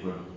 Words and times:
por 0.00 0.14
mim. 0.14 0.32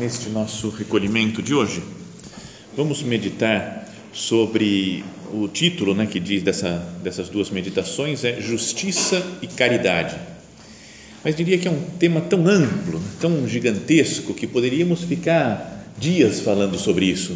Neste 0.00 0.30
nosso 0.30 0.70
recolhimento 0.70 1.42
de 1.42 1.54
hoje, 1.54 1.82
vamos 2.74 3.02
meditar 3.02 3.88
sobre 4.12 5.04
o 5.32 5.48
título 5.48 5.94
né, 5.94 6.06
que 6.06 6.18
diz 6.18 6.42
dessa, 6.42 6.78
dessas 7.02 7.28
duas 7.28 7.50
meditações 7.50 8.24
é 8.24 8.40
Justiça 8.40 9.22
e 9.42 9.46
Caridade 9.46 10.33
mas 11.24 11.34
diria 11.34 11.56
que 11.56 11.66
é 11.66 11.70
um 11.70 11.80
tema 11.98 12.20
tão 12.20 12.46
amplo, 12.46 13.00
tão 13.18 13.48
gigantesco, 13.48 14.34
que 14.34 14.46
poderíamos 14.46 15.02
ficar 15.02 15.88
dias 15.98 16.40
falando 16.40 16.78
sobre 16.78 17.06
isso, 17.06 17.34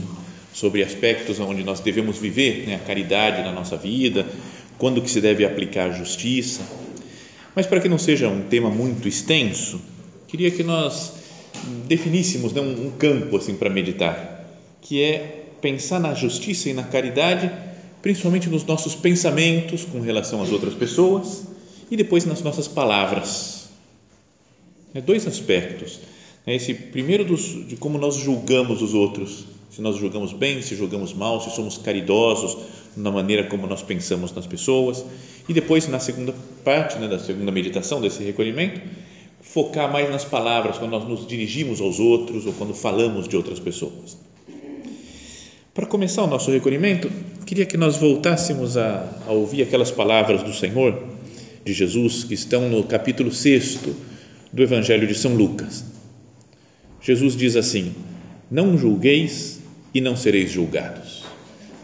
sobre 0.52 0.82
aspectos 0.82 1.40
onde 1.40 1.64
nós 1.64 1.80
devemos 1.80 2.18
viver 2.18 2.66
né, 2.66 2.74
a 2.74 2.78
caridade 2.80 3.42
na 3.42 3.50
nossa 3.50 3.78
vida, 3.78 4.26
quando 4.76 5.00
que 5.00 5.10
se 5.10 5.22
deve 5.22 5.42
aplicar 5.42 5.88
a 5.88 5.92
justiça. 5.92 6.60
Mas 7.56 7.66
para 7.66 7.80
que 7.80 7.88
não 7.88 7.96
seja 7.96 8.28
um 8.28 8.42
tema 8.42 8.68
muito 8.68 9.08
extenso, 9.08 9.80
queria 10.26 10.50
que 10.50 10.62
nós 10.62 11.14
definíssemos 11.86 12.52
né, 12.52 12.60
um, 12.60 12.88
um 12.88 12.90
campo 12.90 13.38
assim 13.38 13.54
para 13.54 13.70
meditar, 13.70 14.44
que 14.82 15.02
é 15.02 15.46
pensar 15.62 15.98
na 15.98 16.12
justiça 16.12 16.68
e 16.68 16.74
na 16.74 16.82
caridade, 16.82 17.50
principalmente 18.02 18.50
nos 18.50 18.64
nossos 18.64 18.94
pensamentos 18.94 19.84
com 19.86 20.00
relação 20.00 20.42
às 20.42 20.52
outras 20.52 20.74
pessoas 20.74 21.44
e 21.90 21.96
depois 21.96 22.26
nas 22.26 22.42
nossas 22.42 22.68
palavras 22.68 23.57
é 24.94 25.00
dois 25.00 25.26
aspectos. 25.26 26.00
É 26.46 26.54
esse 26.54 26.72
primeiro 26.72 27.24
dos, 27.24 27.66
de 27.66 27.76
como 27.76 27.98
nós 27.98 28.16
julgamos 28.16 28.80
os 28.80 28.94
outros, 28.94 29.44
se 29.70 29.82
nós 29.82 29.96
julgamos 29.96 30.32
bem, 30.32 30.62
se 30.62 30.74
julgamos 30.74 31.12
mal, 31.12 31.40
se 31.40 31.54
somos 31.54 31.76
caridosos 31.78 32.56
na 32.96 33.10
maneira 33.10 33.44
como 33.44 33.66
nós 33.66 33.82
pensamos 33.82 34.32
nas 34.32 34.46
pessoas. 34.46 35.04
E 35.48 35.52
depois, 35.52 35.86
na 35.88 36.00
segunda 36.00 36.34
parte, 36.64 36.98
né, 36.98 37.06
da 37.06 37.18
segunda 37.18 37.52
meditação 37.52 38.00
desse 38.00 38.22
recolhimento, 38.22 38.80
focar 39.40 39.92
mais 39.92 40.10
nas 40.10 40.24
palavras, 40.24 40.78
quando 40.78 40.90
nós 40.92 41.06
nos 41.06 41.26
dirigimos 41.26 41.80
aos 41.80 42.00
outros 42.00 42.46
ou 42.46 42.52
quando 42.54 42.74
falamos 42.74 43.28
de 43.28 43.36
outras 43.36 43.60
pessoas. 43.60 44.16
Para 45.72 45.86
começar 45.86 46.24
o 46.24 46.26
nosso 46.26 46.50
recolhimento, 46.50 47.10
queria 47.46 47.64
que 47.64 47.76
nós 47.76 47.96
voltássemos 47.96 48.76
a, 48.76 49.08
a 49.26 49.32
ouvir 49.32 49.62
aquelas 49.62 49.90
palavras 49.90 50.42
do 50.42 50.52
Senhor, 50.52 51.04
de 51.64 51.72
Jesus, 51.72 52.24
que 52.24 52.34
estão 52.34 52.68
no 52.68 52.82
capítulo 52.84 53.30
6 53.30 53.78
do 54.52 54.62
Evangelho 54.62 55.06
de 55.06 55.14
São 55.14 55.34
Lucas. 55.34 55.84
Jesus 57.00 57.36
diz 57.36 57.56
assim: 57.56 57.94
Não 58.50 58.76
julgueis 58.76 59.60
e 59.94 60.00
não 60.00 60.16
sereis 60.16 60.50
julgados. 60.50 61.24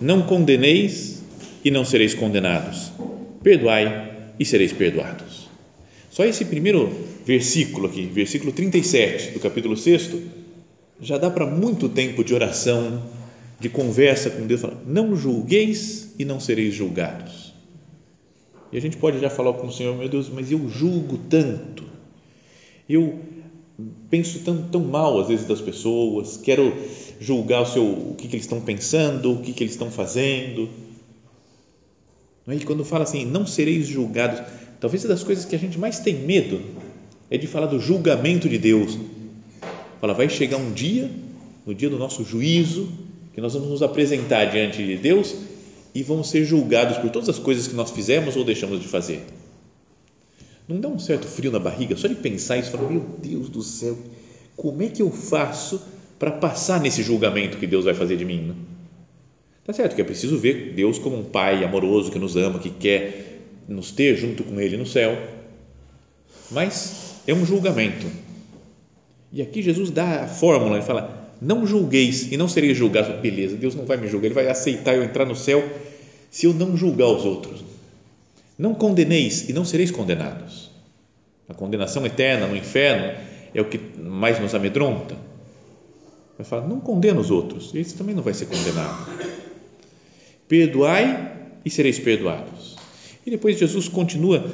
Não 0.01 0.23
condeneis 0.23 1.23
e 1.65 1.71
não 1.71 1.85
sereis 1.85 2.15
condenados. 2.15 2.93
Perdoai 3.43 4.13
e 4.39 4.45
sereis 4.45 4.73
perdoados. 4.73 5.49
Só 6.11 6.25
esse 6.25 6.45
primeiro 6.45 6.93
versículo 7.27 7.89
aqui, 7.89 8.07
versículo 8.07 8.53
37 8.53 9.33
do 9.33 9.41
capítulo 9.41 9.77
6, 9.77 10.11
já 11.01 11.19
dá 11.19 11.31
para 11.31 11.47
muito 11.47 11.89
tempo 11.89 12.23
de 12.23 12.35
oração, 12.35 13.03
de 13.59 13.69
conversa 13.69 14.31
com 14.31 14.47
Deus, 14.47 14.63
não 14.87 15.17
julgueis 15.17 16.15
e 16.19 16.25
não 16.25 16.39
sereis 16.39 16.75
julgados. 16.75 17.53
E 18.73 18.77
a 18.77 18.81
gente 18.81 18.97
pode 18.97 19.21
já 19.21 19.31
falar 19.31 19.55
com 19.55 19.67
o 19.67 19.73
Senhor, 19.73 19.97
meu 19.97 20.09
Deus, 20.09 20.29
mas 20.29 20.51
eu 20.51 20.69
julgo 20.69 21.19
tanto, 21.19 21.85
eu 22.89 23.19
penso 24.11 24.41
tão, 24.41 24.63
tão 24.69 24.81
mal 24.81 25.21
às 25.21 25.29
vezes 25.29 25.47
das 25.47 25.61
pessoas, 25.61 26.37
quero 26.37 26.73
julgar 27.21 27.63
o, 27.63 27.67
seu, 27.67 27.85
o 27.85 28.15
que, 28.17 28.29
que 28.29 28.37
eles 28.37 28.45
estão 28.45 28.61
pensando, 28.61 29.33
o 29.33 29.41
que, 29.41 29.53
que 29.53 29.63
eles 29.63 29.75
estão 29.75 29.91
fazendo. 29.91 30.69
E 32.47 32.59
quando 32.61 32.85
fala 32.85 33.05
assim, 33.05 33.25
não 33.25 33.47
sereis 33.47 33.87
julgados, 33.87 34.41
talvez 34.79 35.05
é 35.05 35.09
das 35.09 35.23
coisas 35.23 35.45
que 35.45 35.57
a 35.57 35.59
gente 35.59 35.79
mais 35.79 35.99
tem 35.99 36.15
medo 36.15 36.61
é 37.31 37.39
de 37.39 37.47
falar 37.47 37.67
do 37.67 37.81
julgamento 37.81 38.49
de 38.49 38.59
Deus. 38.59 38.99
Fala, 40.01 40.13
vai 40.13 40.29
chegar 40.29 40.59
um 40.59 40.73
dia, 40.73 41.11
no 41.67 41.75
dia 41.75 41.89
do 41.89 41.99
nosso 41.99 42.23
juízo, 42.25 42.89
que 43.33 43.41
nós 43.41 43.55
vamos 43.55 43.71
nos 43.71 43.83
apresentar 43.83 44.45
diante 44.45 44.85
de 44.85 44.97
Deus 44.97 45.35
e 45.95 46.03
vamos 46.03 46.29
ser 46.29 46.45
julgados 46.45 46.99
por 46.99 47.11
todas 47.11 47.29
as 47.29 47.39
coisas 47.39 47.67
que 47.67 47.75
nós 47.75 47.91
fizemos 47.91 48.37
ou 48.37 48.45
deixamos 48.45 48.81
de 48.81 48.87
fazer. 48.87 49.25
Não 50.67 50.81
dá 50.81 50.89
um 50.89 50.99
certo 50.99 51.27
frio 51.27 51.53
na 51.53 51.59
barriga 51.59 51.97
só 51.97 52.09
de 52.09 52.15
pensar 52.15 52.57
isso, 52.57 52.71
falar, 52.71 52.89
meu 52.89 53.05
Deus 53.23 53.49
do 53.49 53.63
céu, 53.63 53.97
como 54.57 54.83
é 54.83 54.89
que 54.89 55.03
eu 55.03 55.11
faço 55.11 55.81
para 56.19 56.31
passar 56.31 56.81
nesse 56.81 57.03
julgamento 57.03 57.59
que 57.59 57.67
Deus 57.67 57.85
vai 57.85 57.95
fazer 57.95 58.17
de 58.17 58.25
mim? 58.25 58.41
Né? 58.49 58.55
Tá 59.65 59.73
certo 59.73 59.95
que 59.95 60.01
é 60.01 60.05
preciso 60.05 60.39
ver 60.39 60.73
Deus 60.75 60.99
como 60.99 61.19
um 61.19 61.25
pai 61.25 61.65
amoroso 61.65 62.11
que 62.11 62.19
nos 62.19 62.37
ama, 62.37 62.59
que 62.59 62.71
quer 62.71 63.41
nos 63.69 63.91
ter 63.91 64.17
junto 64.17 64.45
com 64.45 64.61
Ele 64.61 64.77
no 64.77 64.87
céu, 64.87 65.19
mas 66.51 67.15
é 67.27 67.35
um 67.35 67.45
julgamento. 67.45 68.07
E 69.33 69.43
aqui 69.43 69.63
Jesus 69.63 69.91
dá 69.91 70.25
a 70.25 70.29
fórmula, 70.29 70.77
ele 70.77 70.85
fala: 70.85 71.33
não 71.41 71.67
julgueis 71.67 72.31
e 72.31 72.37
não 72.37 72.49
sereis 72.49 72.77
julgados. 72.77 73.21
Beleza, 73.21 73.57
Deus 73.57 73.75
não 73.75 73.85
vai 73.85 73.97
me 73.97 74.09
julgar, 74.09 74.27
Ele 74.27 74.35
vai 74.35 74.49
aceitar 74.49 74.95
eu 74.95 75.03
entrar 75.03 75.25
no 75.25 75.35
céu 75.35 75.63
se 76.31 76.47
eu 76.47 76.55
não 76.55 76.77
julgar 76.77 77.09
os 77.09 77.25
outros. 77.25 77.65
Não 78.59 78.75
condeneis 78.75 79.49
e 79.49 79.53
não 79.53 79.65
sereis 79.65 79.91
condenados. 79.91 80.71
A 81.49 81.55
condenação 81.55 82.07
eterna 82.07 82.47
no 82.47 82.57
inferno 82.57 83.13
é 83.55 83.61
o 83.61 83.65
que 83.65 83.79
mais 83.99 84.41
nos 84.41 84.55
amedronta. 84.55 85.17
Vai 86.37 86.45
falar, 86.45 86.67
não 86.67 86.81
condena 86.81 87.21
os 87.21 87.31
outros, 87.31 87.75
esse 87.75 87.95
também 87.95 88.15
não 88.15 88.23
vai 88.23 88.35
ser 88.35 88.47
condenado. 88.47 89.09
Perdoai 90.49 91.33
e 91.65 91.71
sereis 91.71 91.99
perdoados. 91.99 92.77
E 93.27 93.31
depois 93.31 93.59
Jesus 93.59 93.89
continua 93.89 94.45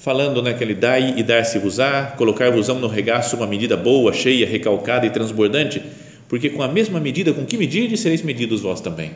falando 0.00 0.40
naquele 0.42 0.74
né, 0.74 0.80
dai 0.80 1.14
e 1.18 1.22
dar-se-vos-á, 1.22 2.14
colocar-vos-ão 2.16 2.78
no 2.78 2.88
regaço 2.88 3.36
uma 3.36 3.46
medida 3.46 3.76
boa, 3.76 4.12
cheia, 4.14 4.46
recalcada 4.46 5.06
e 5.06 5.10
transbordante, 5.10 5.82
porque 6.26 6.48
com 6.48 6.62
a 6.62 6.68
mesma 6.68 6.98
medida 6.98 7.34
com 7.34 7.44
que 7.44 7.58
medirdes, 7.58 8.00
sereis 8.00 8.22
medidos 8.22 8.62
vós 8.62 8.80
também. 8.80 9.12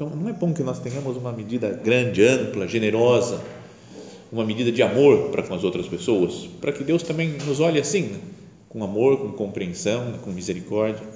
Então, 0.00 0.16
não 0.16 0.30
é 0.30 0.32
bom 0.32 0.54
que 0.54 0.62
nós 0.62 0.78
tenhamos 0.78 1.14
uma 1.18 1.30
medida 1.30 1.68
grande, 1.74 2.24
ampla, 2.24 2.66
generosa, 2.66 3.38
uma 4.32 4.46
medida 4.46 4.72
de 4.72 4.82
amor 4.82 5.28
para 5.28 5.42
com 5.42 5.52
as 5.52 5.62
outras 5.62 5.86
pessoas, 5.86 6.48
para 6.58 6.72
que 6.72 6.82
Deus 6.82 7.02
também 7.02 7.28
nos 7.44 7.60
olhe 7.60 7.78
assim, 7.78 8.04
né? 8.04 8.18
com 8.70 8.82
amor, 8.82 9.18
com 9.18 9.32
compreensão, 9.32 10.06
né? 10.06 10.18
com 10.22 10.30
misericórdia. 10.30 11.06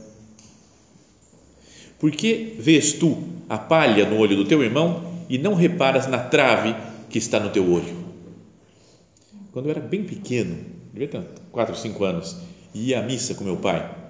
Por 1.98 2.10
que 2.10 2.56
vês 2.58 2.92
tu 2.92 3.16
a 3.48 3.56
palha 3.56 4.04
no 4.04 4.18
olho 4.18 4.36
do 4.36 4.44
teu 4.44 4.62
irmão 4.62 5.02
e 5.30 5.38
não 5.38 5.54
reparas 5.54 6.06
na 6.06 6.18
trave 6.18 6.76
que 7.08 7.16
está 7.16 7.40
no 7.40 7.48
teu 7.48 7.66
olho? 7.66 7.96
Quando 9.50 9.64
eu 9.64 9.70
era 9.70 9.80
bem 9.80 10.04
pequeno, 10.04 10.58
devia 10.92 11.08
ter 11.08 11.22
4, 11.50 11.74
5 11.74 12.04
anos, 12.04 12.36
ia 12.74 13.00
à 13.00 13.02
missa 13.02 13.34
com 13.34 13.44
meu 13.44 13.56
pai, 13.56 14.03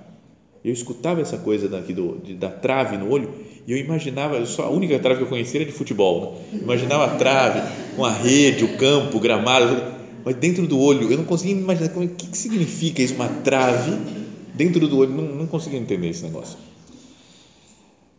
eu 0.65 0.73
escutava 0.73 1.21
essa 1.21 1.37
coisa 1.37 1.69
daqui 1.69 1.93
do, 1.93 2.19
de, 2.25 2.35
da 2.35 2.49
trave 2.49 2.97
no 2.97 3.11
olho 3.11 3.29
e 3.67 3.73
eu 3.73 3.77
imaginava, 3.77 4.45
só 4.47 4.65
a 4.65 4.71
única 4.71 4.99
trave 4.99 5.19
que 5.19 5.25
eu 5.25 5.29
conhecia 5.29 5.61
era 5.61 5.71
de 5.71 5.77
futebol. 5.77 6.41
Né? 6.51 6.61
Imaginava 6.63 7.05
a 7.05 7.17
trave 7.17 7.61
com 7.95 8.05
a 8.05 8.11
rede, 8.11 8.65
o 8.65 8.77
campo, 8.79 9.19
o 9.19 9.21
gramado, 9.21 9.95
mas 10.25 10.37
dentro 10.37 10.67
do 10.67 10.81
olho, 10.81 11.11
eu 11.11 11.19
não 11.19 11.25
conseguia 11.25 11.55
imaginar 11.55 11.91
como, 11.91 12.07
o 12.07 12.09
que, 12.09 12.29
que 12.29 12.39
significa 12.39 13.03
isso, 13.03 13.15
uma 13.15 13.29
trave 13.29 13.93
dentro 14.55 14.89
do 14.89 14.99
olho, 14.99 15.11
não, 15.11 15.25
não 15.25 15.47
conseguia 15.47 15.79
entender 15.79 16.09
esse 16.09 16.23
negócio. 16.23 16.57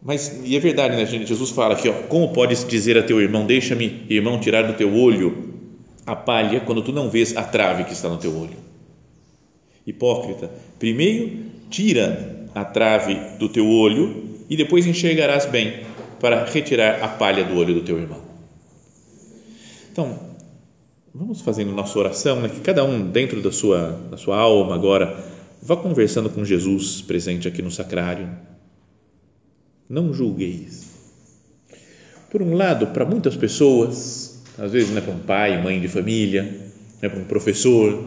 Mas, 0.03 0.39
e 0.43 0.55
é 0.55 0.59
verdade, 0.59 0.95
né, 0.95 1.05
gente? 1.07 1.25
Jesus 1.25 1.49
fala 1.49 1.73
aqui, 1.73 1.89
ó, 1.89 1.93
como 2.03 2.31
podes 2.31 2.63
dizer 2.67 2.95
a 2.95 3.01
teu 3.01 3.19
irmão, 3.19 3.43
deixa-me, 3.47 4.05
irmão, 4.07 4.39
tirar 4.39 4.61
do 4.61 4.73
teu 4.73 4.93
olho 4.93 5.55
a 6.05 6.15
palha, 6.15 6.59
quando 6.59 6.83
tu 6.83 6.91
não 6.91 7.09
vês 7.09 7.35
a 7.35 7.41
trave 7.41 7.85
que 7.85 7.93
está 7.93 8.07
no 8.07 8.17
teu 8.17 8.35
olho? 8.37 8.57
Hipócrita, 9.87 10.51
primeiro 10.77 11.55
tira 11.69 12.34
a 12.55 12.63
trave 12.63 13.15
do 13.37 13.49
teu 13.49 13.67
olho 13.67 14.23
e 14.49 14.55
depois 14.55 14.87
enxergarás 14.87 15.45
bem 15.45 15.81
para 16.21 16.45
retirar 16.45 17.03
a 17.03 17.07
palha 17.09 17.43
do 17.43 17.55
olho 17.57 17.73
do 17.73 17.81
teu 17.81 17.99
irmão. 17.99 18.21
Então, 19.91 20.17
vamos 21.13 21.41
fazendo 21.41 21.73
nossa 21.73 21.99
oração, 21.99 22.41
né? 22.41 22.49
que 22.49 22.61
cada 22.61 22.83
um 22.85 23.11
dentro 23.11 23.41
da 23.41 23.51
sua, 23.51 23.91
da 24.09 24.17
sua 24.17 24.37
alma 24.37 24.73
agora 24.73 25.23
vá 25.61 25.75
conversando 25.75 26.29
com 26.29 26.45
Jesus 26.45 27.01
presente 27.01 27.47
aqui 27.47 27.61
no 27.61 27.71
sacrário. 27.71 28.29
Não 29.89 30.13
julgueis. 30.13 30.85
Por 32.31 32.41
um 32.41 32.53
lado, 32.53 32.87
para 32.87 33.05
muitas 33.05 33.35
pessoas, 33.35 34.41
às 34.57 34.71
vezes 34.71 34.89
né, 34.91 35.01
para 35.01 35.13
um 35.13 35.19
pai, 35.19 35.61
mãe 35.61 35.79
de 35.79 35.87
família, 35.87 36.43
né, 37.01 37.09
para 37.09 37.19
um 37.19 37.25
professor, 37.25 38.03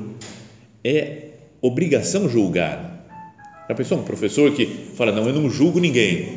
é 0.83 1.31
obrigação 1.61 2.29
julgar. 2.29 2.98
A 3.69 3.75
pessoa, 3.75 4.01
um 4.01 4.05
professor 4.05 4.51
que 4.53 4.67
fala, 4.67 5.13
não, 5.13 5.27
eu 5.27 5.35
não 5.35 5.51
julgo 5.51 5.79
ninguém. 5.79 6.29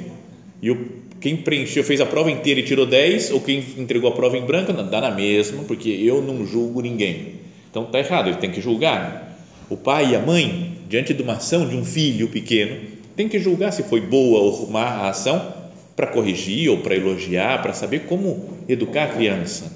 E 0.61 0.75
quem 1.21 1.37
preencheu, 1.37 1.83
fez 1.83 2.01
a 2.01 2.05
prova 2.05 2.29
inteira 2.29 2.59
e 2.59 2.63
tirou 2.63 2.85
10, 2.85 3.31
ou 3.31 3.39
quem 3.39 3.63
entregou 3.77 4.09
a 4.09 4.13
prova 4.13 4.37
em 4.37 4.45
branco, 4.45 4.73
dá 4.73 4.99
na 4.99 5.11
mesma, 5.11 5.63
porque 5.63 5.89
eu 5.89 6.21
não 6.21 6.45
julgo 6.45 6.81
ninguém. 6.81 7.35
Então 7.69 7.83
está 7.83 7.99
errado, 7.99 8.27
ele 8.27 8.37
tem 8.37 8.51
que 8.51 8.59
julgar. 8.59 9.37
O 9.69 9.77
pai 9.77 10.11
e 10.11 10.15
a 10.15 10.19
mãe, 10.19 10.77
diante 10.89 11.13
de 11.13 11.23
uma 11.23 11.33
ação 11.33 11.67
de 11.67 11.75
um 11.75 11.85
filho 11.85 12.27
pequeno, 12.27 12.75
tem 13.15 13.29
que 13.29 13.39
julgar 13.39 13.71
se 13.71 13.83
foi 13.83 14.01
boa 14.01 14.39
ou 14.39 14.67
má 14.69 14.83
a 14.83 15.09
ação 15.09 15.53
para 15.95 16.07
corrigir 16.07 16.69
ou 16.69 16.79
para 16.79 16.95
elogiar, 16.95 17.61
para 17.61 17.73
saber 17.73 18.01
como 18.01 18.57
educar 18.67 19.03
a 19.03 19.07
criança. 19.07 19.71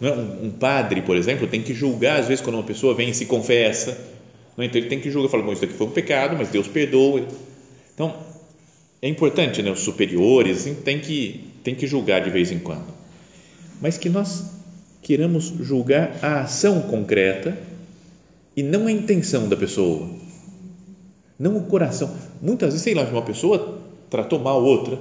É? 0.00 0.10
Um, 0.10 0.50
padre, 0.50 1.02
por 1.02 1.16
exemplo, 1.16 1.46
tem 1.48 1.62
que 1.62 1.74
julgar, 1.74 2.20
às 2.20 2.28
vezes, 2.28 2.42
quando 2.42 2.54
uma 2.54 2.62
pessoa 2.62 2.94
vem 2.94 3.10
e 3.10 3.14
se 3.14 3.26
confessa. 3.26 3.98
Não, 4.58 4.64
então, 4.64 4.80
ele 4.80 4.88
tem 4.88 4.98
que 4.98 5.08
julgar, 5.08 5.28
fala, 5.28 5.44
bom, 5.44 5.52
isso 5.52 5.64
aqui 5.64 5.74
foi 5.74 5.86
um 5.86 5.90
pecado, 5.90 6.34
mas 6.36 6.48
Deus 6.48 6.66
perdoa. 6.66 7.24
Então, 7.94 8.12
é 9.00 9.08
importante, 9.08 9.62
né? 9.62 9.70
Os 9.70 9.78
superiores 9.78 10.58
assim, 10.58 10.74
tem 10.74 10.98
que 10.98 11.44
tem 11.62 11.76
que 11.76 11.86
julgar 11.86 12.22
de 12.22 12.30
vez 12.30 12.50
em 12.50 12.58
quando, 12.58 12.86
mas 13.80 13.96
que 13.96 14.08
nós 14.08 14.44
queiramos 15.00 15.44
julgar 15.60 16.18
a 16.22 16.40
ação 16.40 16.82
concreta 16.82 17.56
e 18.56 18.62
não 18.62 18.86
a 18.86 18.90
intenção 18.92 19.48
da 19.48 19.56
pessoa, 19.56 20.08
não 21.38 21.56
o 21.56 21.64
coração. 21.64 22.12
Muitas 22.42 22.70
vezes, 22.70 22.82
sei 22.82 22.94
lá, 22.94 23.02
uma 23.02 23.22
pessoa 23.22 23.80
tratou 24.10 24.40
mal 24.40 24.64
outra, 24.64 24.98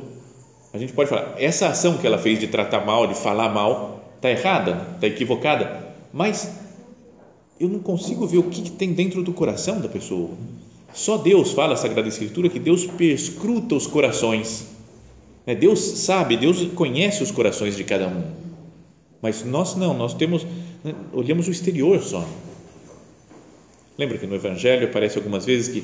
a 0.71 0.77
gente 0.77 0.93
pode 0.93 1.09
falar 1.09 1.35
essa 1.39 1.67
ação 1.67 1.97
que 1.97 2.05
ela 2.05 2.19
fez 2.19 2.39
de 2.39 2.47
tratar 2.47 2.85
mal, 2.85 3.07
de 3.07 3.15
falar 3.15 3.49
mal, 3.49 4.11
está 4.17 4.29
errada, 4.29 4.87
está 4.95 5.07
equivocada, 5.07 5.87
mas 6.13 6.51
eu 7.59 7.69
não 7.69 7.79
consigo 7.79 8.25
ver 8.27 8.37
o 8.37 8.43
que, 8.43 8.61
que 8.61 8.71
tem 8.71 8.93
dentro 8.93 9.23
do 9.23 9.33
coração 9.33 9.79
da 9.79 9.89
pessoa 9.89 10.31
só 10.97 11.17
Deus 11.17 11.51
fala, 11.51 11.73
a 11.73 11.77
Sagrada 11.77 12.07
Escritura, 12.07 12.49
que 12.49 12.59
Deus 12.59 12.85
perscruta 12.85 13.75
os 13.75 13.85
corações. 13.85 14.65
Né? 15.45 15.53
Deus 15.53 15.79
sabe, 15.79 16.37
Deus 16.37 16.69
conhece 16.73 17.21
os 17.21 17.31
corações 17.31 17.75
de 17.75 17.83
cada 17.83 18.07
um. 18.07 18.23
Mas 19.21 19.45
nós 19.45 19.75
não, 19.75 19.95
nós 19.95 20.15
temos, 20.15 20.45
né, 20.83 20.95
olhamos 21.13 21.47
o 21.47 21.51
exterior 21.51 22.01
só. 22.01 22.27
Lembra 23.97 24.17
que 24.17 24.27
no 24.27 24.35
Evangelho 24.35 24.87
aparece 24.87 25.17
algumas 25.17 25.45
vezes 25.45 25.67
que 25.67 25.83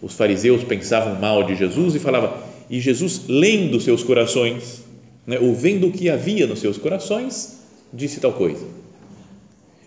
os 0.00 0.14
fariseus 0.14 0.64
pensavam 0.64 1.20
mal 1.20 1.44
de 1.44 1.54
Jesus 1.54 1.94
e 1.94 1.98
falava, 1.98 2.42
e 2.70 2.80
Jesus, 2.80 3.22
lendo 3.28 3.80
seus 3.80 4.02
corações, 4.02 4.82
né, 5.26 5.38
ou 5.38 5.54
vendo 5.54 5.88
o 5.88 5.92
que 5.92 6.10
havia 6.10 6.48
nos 6.48 6.60
seus 6.60 6.78
corações, 6.78 7.60
disse 7.92 8.18
tal 8.18 8.32
coisa. 8.32 8.64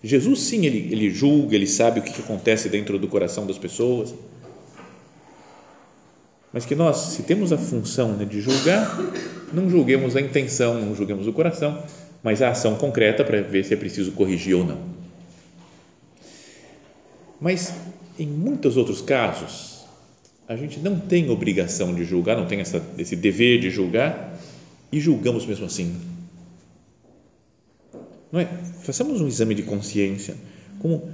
Jesus, 0.05 0.39
sim, 0.39 0.65
ele, 0.65 0.89
ele 0.91 1.09
julga, 1.09 1.55
ele 1.55 1.67
sabe 1.67 1.99
o 1.99 2.03
que 2.03 2.21
acontece 2.21 2.69
dentro 2.69 2.99
do 2.99 3.07
coração 3.07 3.47
das 3.47 3.57
pessoas 3.57 4.13
mas 6.55 6.65
que 6.65 6.73
nós, 6.73 6.95
se 6.95 7.23
temos 7.23 7.51
a 7.51 7.57
função 7.57 8.13
né, 8.13 8.23
de 8.23 8.39
julgar, 8.39 8.97
não 9.51 9.69
julguemos 9.69 10.15
a 10.15 10.21
intenção, 10.21 10.79
não 10.79 10.95
julguemos 10.95 11.27
o 11.27 11.33
coração, 11.33 11.83
mas 12.23 12.41
a 12.41 12.51
ação 12.51 12.75
concreta 12.75 13.25
para 13.25 13.41
ver 13.41 13.65
se 13.65 13.73
é 13.73 13.77
preciso 13.77 14.13
corrigir 14.13 14.55
ou 14.55 14.63
não. 14.63 14.79
Mas 17.41 17.73
em 18.17 18.25
muitos 18.25 18.77
outros 18.77 19.01
casos, 19.01 19.83
a 20.47 20.55
gente 20.55 20.79
não 20.79 20.97
tem 20.97 21.29
obrigação 21.29 21.93
de 21.93 22.05
julgar, 22.05 22.37
não 22.37 22.45
tem 22.45 22.61
essa, 22.61 22.81
esse 22.97 23.17
dever 23.17 23.59
de 23.59 23.69
julgar 23.69 24.39
e 24.93 25.01
julgamos 25.01 25.45
mesmo 25.45 25.65
assim. 25.65 25.93
Não 28.31 28.39
é? 28.39 28.47
Façamos 28.81 29.21
um 29.21 29.27
exame 29.27 29.55
de 29.55 29.63
consciência, 29.63 30.35
como 30.79 31.09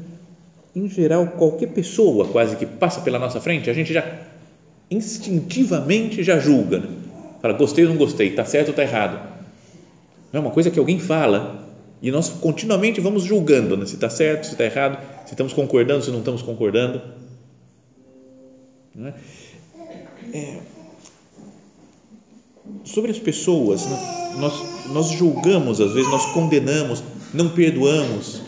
em 0.76 0.90
geral 0.90 1.28
qualquer 1.28 1.68
pessoa 1.68 2.28
quase 2.28 2.56
que 2.56 2.66
passa 2.66 3.02
pela 3.02 3.20
nossa 3.20 3.42
frente, 3.42 3.70
a 3.70 3.74
gente 3.74 3.94
já 3.94 4.20
instintivamente 4.90 6.24
já 6.24 6.40
julga. 6.40 6.80
Né? 6.80 6.90
Fala, 7.42 7.54
gostei 7.54 7.86
ou 7.86 7.92
não 7.92 7.98
gostei, 7.98 8.30
está 8.30 8.46
certo 8.46 8.68
ou 8.68 8.72
está 8.72 8.84
errado. 8.84 9.20
Não 10.32 10.40
é 10.40 10.44
uma 10.44 10.52
coisa 10.52 10.70
que 10.72 10.80
alguém 10.80 11.00
fala 11.00 11.68
e 12.02 12.10
nós 12.10 12.30
continuamente 12.30 13.00
vamos 13.00 13.24
julgando 13.24 13.78
né? 13.78 13.86
se 13.86 13.96
está 13.96 14.10
certo, 14.10 14.46
se 14.46 14.54
está 14.54 14.64
errado, 14.64 14.98
se 15.26 15.34
estamos 15.34 15.54
concordando, 15.54 16.04
se 16.04 16.12
não 16.12 16.20
estamos 16.20 16.42
concordando. 16.42 17.02
Não 18.96 19.08
é? 19.08 19.14
É, 20.34 20.58
sobre 22.84 23.12
as 23.12 23.20
pessoas, 23.20 23.86
né? 23.86 24.36
nós, 24.40 24.88
nós 24.90 25.10
julgamos, 25.12 25.80
às 25.80 25.94
vezes 25.94 26.10
nós 26.10 26.26
condenamos, 26.34 27.04
não 27.34 27.50
perdoamos. 27.50 28.42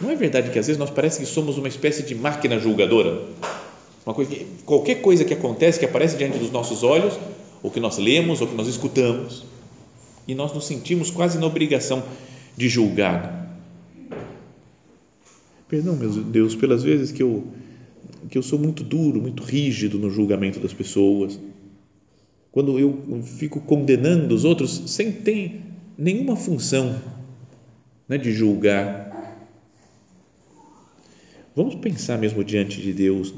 Não 0.00 0.10
é 0.10 0.16
verdade 0.16 0.50
que 0.50 0.58
às 0.58 0.66
vezes 0.66 0.78
nós 0.78 0.90
parece 0.90 1.20
que 1.20 1.26
somos 1.26 1.58
uma 1.58 1.68
espécie 1.68 2.02
de 2.02 2.14
máquina 2.14 2.58
julgadora? 2.58 3.22
Uma 4.04 4.14
coisa 4.14 4.30
que, 4.30 4.46
qualquer 4.64 4.96
coisa 4.96 5.24
que 5.24 5.32
acontece, 5.32 5.78
que 5.78 5.84
aparece 5.84 6.16
diante 6.16 6.38
dos 6.38 6.50
nossos 6.50 6.82
olhos, 6.82 7.14
ou 7.62 7.70
que 7.70 7.78
nós 7.78 7.98
lemos, 7.98 8.40
ou 8.40 8.48
que 8.48 8.54
nós 8.54 8.66
escutamos, 8.66 9.44
e 10.26 10.34
nós 10.34 10.52
nos 10.52 10.66
sentimos 10.66 11.10
quase 11.10 11.38
na 11.38 11.46
obrigação 11.46 12.02
de 12.56 12.68
julgar. 12.68 13.42
Perdão, 15.68 15.96
meu 15.96 16.10
Deus, 16.10 16.54
pelas 16.54 16.82
vezes 16.82 17.12
que 17.12 17.22
eu 17.22 17.44
que 18.30 18.38
eu 18.38 18.42
sou 18.42 18.58
muito 18.58 18.82
duro, 18.82 19.20
muito 19.20 19.42
rígido 19.42 19.98
no 19.98 20.10
julgamento 20.10 20.60
das 20.60 20.72
pessoas. 20.72 21.38
Quando 22.52 22.78
eu 22.78 23.22
fico 23.22 23.60
condenando 23.60 24.34
os 24.34 24.44
outros 24.44 24.90
sem 24.92 25.10
ter 25.10 25.62
nenhuma 25.96 26.36
função 26.36 27.00
né, 28.08 28.18
de 28.18 28.32
julgar. 28.32 29.10
Vamos 31.56 31.74
pensar 31.76 32.18
mesmo 32.18 32.44
diante 32.44 32.80
de 32.80 32.92
Deus 32.92 33.34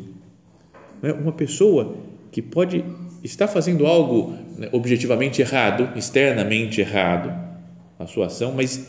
né? 1.02 1.12
uma 1.12 1.32
pessoa 1.32 1.96
que 2.30 2.42
pode 2.42 2.84
estar 3.22 3.46
fazendo 3.46 3.86
algo 3.86 4.34
né, 4.56 4.68
objetivamente 4.72 5.40
errado, 5.40 5.96
externamente 5.96 6.80
errado, 6.80 7.32
a 7.98 8.06
sua 8.06 8.26
ação, 8.26 8.52
mas 8.52 8.86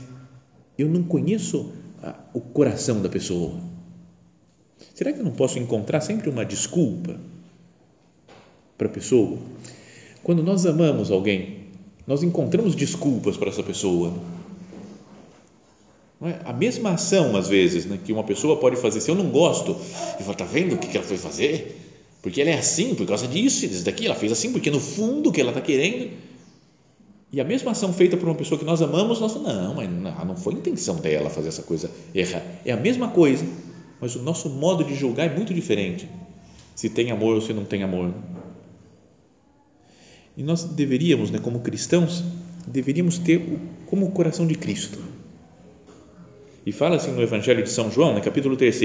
eu 0.78 0.90
não 0.90 1.04
conheço 1.04 1.72
a, 2.02 2.16
o 2.34 2.42
coração 2.42 3.02
da 3.02 3.10
pessoa. 3.10 3.60
Será 4.94 5.12
que 5.14 5.20
eu 5.20 5.24
não 5.24 5.32
posso 5.32 5.60
encontrar 5.60 6.02
sempre 6.02 6.30
uma 6.30 6.46
desculpa 6.46 7.20
para 8.78 8.88
a 8.88 8.92
pessoa? 8.92 9.38
Quando 10.26 10.44
nós 10.44 10.66
amamos 10.66 11.10
alguém, 11.10 11.60
nós 12.06 12.22
encontramos 12.22 12.76
desculpas 12.76 13.38
para 13.38 13.48
essa 13.48 13.64
pessoa. 13.64 14.14
É? 16.22 16.42
A 16.44 16.52
mesma 16.52 16.92
ação, 16.92 17.38
às 17.38 17.48
vezes, 17.48 17.86
né, 17.86 17.98
que 18.04 18.12
uma 18.12 18.26
pessoa 18.26 18.58
pode 18.58 18.76
fazer, 18.76 19.00
se 19.00 19.10
eu 19.10 19.16
não 19.16 19.30
gosto, 19.30 19.72
eu 19.72 20.20
falo, 20.20 20.32
está 20.34 20.44
vendo 20.44 20.76
o 20.76 20.78
que 20.78 20.98
ela 20.98 21.06
foi 21.06 21.18
fazer? 21.18 21.86
porque 22.26 22.42
ela 22.42 22.50
é 22.50 22.58
assim 22.58 22.96
por 22.96 23.06
causa 23.06 23.28
disso 23.28 23.66
e 23.66 23.68
disso 23.68 23.86
daqui, 23.86 24.08
ela 24.08 24.16
fez 24.16 24.32
assim 24.32 24.52
porque 24.52 24.72
no 24.72 24.80
fundo 24.80 25.30
o 25.30 25.32
que 25.32 25.40
ela 25.40 25.52
está 25.52 25.62
querendo 25.62 26.10
e 27.32 27.40
a 27.40 27.44
mesma 27.44 27.74
ação 27.74 27.94
feita 27.94 28.18
por 28.18 28.28
uma 28.28 28.34
pessoa 28.34 28.58
que 28.58 28.66
nós 28.66 28.82
amamos, 28.82 29.20
nós 29.20 29.34
falamos, 29.34 29.64
não, 29.64 29.76
mas 29.76 29.88
não, 29.88 30.26
não 30.26 30.36
foi 30.36 30.56
intenção 30.56 30.96
dela 30.96 31.30
fazer 31.30 31.50
essa 31.50 31.62
coisa 31.62 31.92
errada, 32.16 32.44
é 32.66 32.72
a 32.72 32.78
mesma 32.78 33.10
coisa, 33.10 33.46
mas 34.02 34.16
o 34.16 34.24
nosso 34.24 34.50
modo 34.50 34.84
de 34.84 34.96
julgar 34.96 35.28
é 35.28 35.36
muito 35.36 35.54
diferente, 35.54 36.10
se 36.76 36.90
tem 36.90 37.12
amor 37.12 37.36
ou 37.36 37.42
se 37.42 37.54
não 37.54 37.64
tem 37.64 37.84
amor. 37.84 38.12
E 40.38 40.44
nós 40.44 40.64
deveríamos, 40.64 41.32
né, 41.32 41.40
como 41.42 41.60
cristãos, 41.60 42.24
deveríamos 42.68 43.18
ter 43.18 43.42
como 43.86 44.06
o 44.06 44.12
coração 44.12 44.46
de 44.46 44.56
Cristo. 44.56 45.00
E 46.66 46.72
fala 46.72 46.96
assim 46.98 47.12
no 47.12 47.22
Evangelho 47.22 47.64
de 47.64 47.70
São 47.70 47.92
João, 47.92 48.16
no 48.16 48.22
capítulo 48.22 48.58
3, 48.58 48.76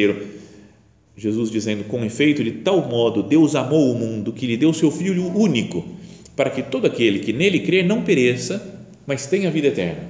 Jesus 1.16 1.50
dizendo: 1.50 1.84
Com 1.84 2.04
efeito, 2.04 2.44
de 2.44 2.52
tal 2.52 2.88
modo 2.88 3.22
Deus 3.22 3.54
amou 3.54 3.90
o 3.90 3.98
mundo 3.98 4.32
que 4.32 4.46
lhe 4.46 4.56
deu 4.56 4.72
seu 4.72 4.90
Filho 4.90 5.26
único, 5.36 5.84
para 6.36 6.50
que 6.50 6.62
todo 6.62 6.86
aquele 6.86 7.20
que 7.20 7.32
nele 7.32 7.60
crer 7.60 7.84
não 7.84 8.02
pereça, 8.02 8.84
mas 9.06 9.26
tenha 9.26 9.50
vida 9.50 9.68
eterna. 9.68 10.08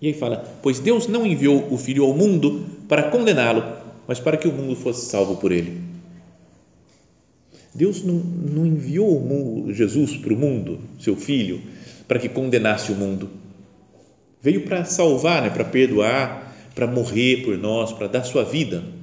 E 0.00 0.08
aí 0.08 0.14
fala: 0.14 0.44
Pois 0.62 0.78
Deus 0.78 1.06
não 1.06 1.26
enviou 1.26 1.68
o 1.70 1.76
Filho 1.76 2.04
ao 2.04 2.14
mundo 2.14 2.64
para 2.88 3.04
condená-lo, 3.04 3.64
mas 4.06 4.20
para 4.20 4.36
que 4.36 4.48
o 4.48 4.52
mundo 4.52 4.76
fosse 4.76 5.10
salvo 5.10 5.36
por 5.36 5.52
ele. 5.52 5.95
Deus 7.76 8.02
não, 8.02 8.14
não 8.14 8.66
enviou 8.66 9.66
Jesus 9.72 10.16
para 10.16 10.32
o 10.32 10.36
mundo, 10.36 10.80
seu 10.98 11.16
Filho, 11.16 11.60
para 12.08 12.18
que 12.18 12.28
condenasse 12.28 12.90
o 12.92 12.94
mundo. 12.94 13.30
Veio 14.42 14.62
para 14.62 14.84
salvar, 14.84 15.42
né, 15.42 15.50
para 15.50 15.64
perdoar, 15.64 16.56
para 16.74 16.86
morrer 16.86 17.42
por 17.44 17.56
nós, 17.56 17.92
para 17.92 18.06
dar 18.06 18.24
sua 18.24 18.44
vida 18.44 18.96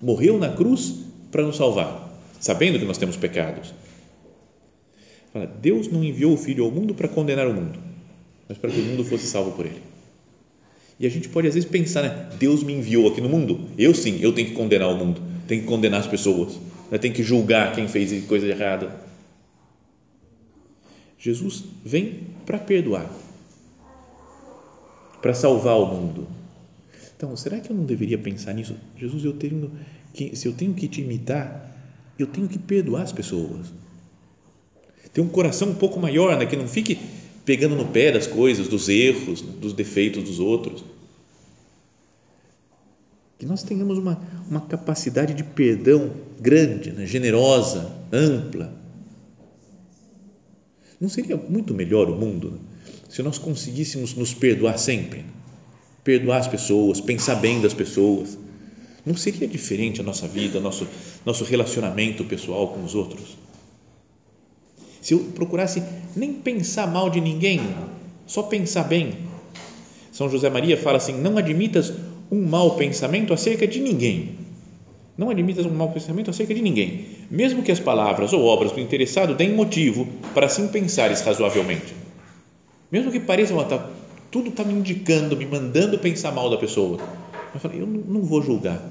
morreu 0.00 0.38
na 0.38 0.50
cruz 0.50 0.94
para 1.30 1.42
nos 1.42 1.56
salvar, 1.56 2.20
sabendo 2.40 2.78
que 2.78 2.84
nós 2.84 2.98
temos 2.98 3.16
pecados. 3.16 3.74
Fala, 5.32 5.46
Deus 5.46 5.88
não 5.88 6.02
enviou 6.02 6.34
o 6.34 6.36
Filho 6.36 6.64
ao 6.64 6.70
mundo 6.70 6.94
para 6.94 7.08
condenar 7.08 7.46
o 7.46 7.54
mundo, 7.54 7.78
mas 8.48 8.58
para 8.58 8.70
que 8.70 8.80
o 8.80 8.84
mundo 8.84 9.04
fosse 9.04 9.26
salvo 9.26 9.52
por 9.52 9.66
ele. 9.66 9.82
E 10.98 11.06
a 11.06 11.10
gente 11.10 11.28
pode 11.28 11.46
às 11.46 11.54
vezes 11.54 11.68
pensar, 11.68 12.02
né? 12.02 12.28
Deus 12.38 12.62
me 12.62 12.72
enviou 12.72 13.08
aqui 13.08 13.20
no 13.20 13.28
mundo. 13.28 13.66
Eu 13.76 13.94
sim, 13.94 14.18
eu 14.22 14.32
tenho 14.32 14.48
que 14.48 14.54
condenar 14.54 14.88
o 14.88 14.96
mundo, 14.96 15.20
tenho 15.46 15.60
que 15.60 15.66
condenar 15.66 16.00
as 16.00 16.06
pessoas, 16.06 16.58
eu 16.90 16.98
tenho 16.98 17.14
que 17.14 17.22
julgar 17.22 17.74
quem 17.74 17.88
fez 17.88 18.24
coisa 18.26 18.46
errada. 18.46 18.94
Jesus 21.18 21.64
vem 21.84 22.20
para 22.44 22.58
perdoar, 22.58 23.10
para 25.20 25.34
salvar 25.34 25.76
o 25.76 25.86
mundo. 25.86 26.28
Então, 27.16 27.34
será 27.36 27.58
que 27.58 27.70
eu 27.70 27.76
não 27.76 27.84
deveria 27.84 28.18
pensar 28.18 28.52
nisso? 28.52 28.76
Jesus, 28.96 29.24
eu 29.24 29.32
tenho 29.32 29.72
que, 30.12 30.36
se 30.36 30.46
eu 30.46 30.52
tenho 30.52 30.74
que 30.74 30.86
te 30.86 31.00
imitar, 31.00 31.74
eu 32.18 32.26
tenho 32.26 32.46
que 32.46 32.58
perdoar 32.58 33.02
as 33.02 33.12
pessoas. 33.12 33.72
Ter 35.12 35.20
um 35.20 35.28
coração 35.28 35.70
um 35.70 35.74
pouco 35.74 35.98
maior, 35.98 36.38
né? 36.38 36.46
que 36.46 36.56
não 36.56 36.68
fique 36.68 36.98
pegando 37.44 37.74
no 37.74 37.86
pé 37.86 38.12
das 38.12 38.26
coisas, 38.26 38.68
dos 38.68 38.88
erros, 38.88 39.40
dos 39.40 39.72
defeitos 39.72 40.22
dos 40.22 40.38
outros. 40.38 40.84
Que 43.38 43.46
nós 43.46 43.62
tenhamos 43.62 43.98
uma, 43.98 44.20
uma 44.48 44.60
capacidade 44.62 45.34
de 45.34 45.44
perdão 45.44 46.10
grande, 46.40 46.92
né? 46.92 47.06
generosa, 47.06 47.92
ampla. 48.12 48.72
Não 51.00 51.08
seria 51.08 51.36
muito 51.36 51.74
melhor 51.74 52.08
o 52.08 52.16
mundo 52.16 52.52
né? 52.52 52.58
se 53.08 53.22
nós 53.22 53.38
conseguíssemos 53.38 54.14
nos 54.14 54.32
perdoar 54.32 54.78
sempre? 54.78 55.24
Perdoar 56.02 56.38
as 56.38 56.48
pessoas, 56.48 57.00
pensar 57.00 57.36
bem 57.36 57.60
das 57.60 57.74
pessoas. 57.74 58.38
Não 59.04 59.16
seria 59.16 59.46
diferente 59.46 60.00
a 60.00 60.04
nossa 60.04 60.26
vida, 60.26 60.58
nosso, 60.58 60.86
nosso 61.24 61.44
relacionamento 61.44 62.24
pessoal 62.24 62.68
com 62.68 62.82
os 62.82 62.94
outros? 62.94 63.36
se 65.06 65.14
eu 65.14 65.20
procurasse 65.36 65.80
nem 66.16 66.32
pensar 66.32 66.84
mal 66.88 67.08
de 67.08 67.20
ninguém, 67.20 67.60
só 68.26 68.42
pensar 68.42 68.82
bem. 68.82 69.18
São 70.10 70.28
José 70.28 70.50
Maria 70.50 70.76
fala 70.76 70.96
assim: 70.96 71.12
não 71.12 71.38
admitas 71.38 71.92
um 72.30 72.46
mau 72.46 72.76
pensamento 72.76 73.32
acerca 73.32 73.66
de 73.66 73.80
ninguém. 73.80 74.36
Não 75.16 75.30
admitas 75.30 75.64
um 75.64 75.70
mau 75.70 75.90
pensamento 75.90 76.30
acerca 76.30 76.54
de 76.54 76.60
ninguém, 76.60 77.06
mesmo 77.30 77.62
que 77.62 77.72
as 77.72 77.80
palavras 77.80 78.32
ou 78.32 78.44
obras 78.44 78.72
do 78.72 78.80
interessado 78.80 79.34
deem 79.34 79.54
motivo 79.54 80.06
para 80.34 80.46
assim 80.46 80.68
pensares 80.68 81.22
razoavelmente. 81.22 81.94
Mesmo 82.92 83.10
que 83.10 83.18
pareça, 83.18 83.54
tá, 83.64 83.90
tudo 84.30 84.50
está 84.50 84.62
me 84.62 84.74
indicando, 84.74 85.36
me 85.36 85.46
mandando 85.46 85.98
pensar 85.98 86.32
mal 86.32 86.50
da 86.50 86.58
pessoa. 86.58 86.98
Eu 87.54 87.60
falei, 87.60 87.80
eu 87.80 87.86
não 87.86 88.22
vou 88.22 88.42
julgar. 88.42 88.82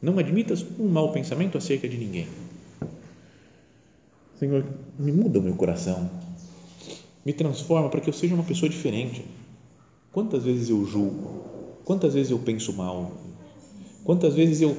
Não 0.00 0.18
admitas 0.18 0.64
um 0.78 0.88
mau 0.88 1.12
pensamento 1.12 1.58
acerca 1.58 1.88
de 1.88 1.98
ninguém. 1.98 2.26
Senhor, 4.38 4.64
me 4.98 5.12
muda 5.12 5.38
o 5.38 5.42
meu 5.42 5.54
coração, 5.54 6.10
me 7.24 7.32
transforma 7.32 7.88
para 7.88 8.00
que 8.00 8.08
eu 8.08 8.12
seja 8.12 8.34
uma 8.34 8.44
pessoa 8.44 8.68
diferente. 8.68 9.24
Quantas 10.12 10.44
vezes 10.44 10.68
eu 10.68 10.84
julgo? 10.84 11.43
Quantas 11.84 12.14
vezes 12.14 12.30
eu 12.30 12.38
penso 12.38 12.72
mal? 12.72 13.12
Quantas 14.04 14.34
vezes 14.34 14.60
eu, 14.60 14.76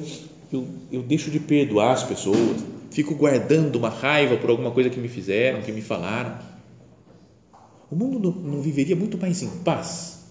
eu, 0.52 0.68
eu 0.92 1.04
deixo 1.04 1.30
de 1.30 1.40
perdoar 1.40 1.94
as 1.94 2.04
pessoas? 2.04 2.64
Fico 2.92 3.14
guardando 3.14 3.76
uma 3.76 3.90
raiva 3.90 4.38
por 4.38 4.50
alguma 4.50 4.72
coisa 4.72 4.90
que 4.90 5.00
me 5.00 5.08
fizeram, 5.08 5.62
que 5.62 5.72
me 5.72 5.82
falaram? 5.82 6.40
O 7.92 7.96
mundo 7.96 8.34
não, 8.44 8.62
viveria 8.62 8.96
muito 8.96 9.18
mais 9.18 9.44
em 9.44 9.50
paz 9.64 10.26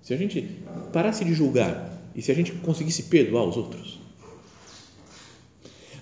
se 0.00 0.14
a 0.14 0.16
gente 0.16 0.60
parasse 0.92 1.24
de 1.24 1.34
julgar 1.34 1.90
e 2.14 2.22
se 2.22 2.30
a 2.30 2.34
gente 2.34 2.52
conseguisse 2.52 3.04
perdoar 3.04 3.44
os 3.44 3.56
outros. 3.56 3.98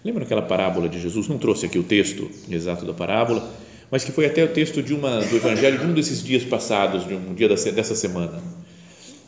Lembra 0.04 0.24
aquela 0.24 0.42
parábola 0.42 0.88
de 0.88 1.00
Jesus? 1.00 1.28
Não 1.28 1.38
trouxe 1.38 1.66
aqui 1.66 1.78
o 1.78 1.84
texto 1.84 2.28
exato 2.50 2.84
da 2.84 2.92
parábola, 2.92 3.48
mas 3.90 4.04
que 4.04 4.10
foi 4.10 4.26
até 4.26 4.44
o 4.44 4.48
texto 4.48 4.82
de 4.82 4.92
uma, 4.92 5.20
do 5.20 5.36
Evangelho 5.36 5.78
de 5.78 5.86
um 5.86 5.94
desses 5.94 6.22
dias 6.22 6.44
passados, 6.44 7.06
de 7.06 7.14
um 7.14 7.32
dia 7.32 7.48
dessa 7.48 7.94
semana. 7.94 8.42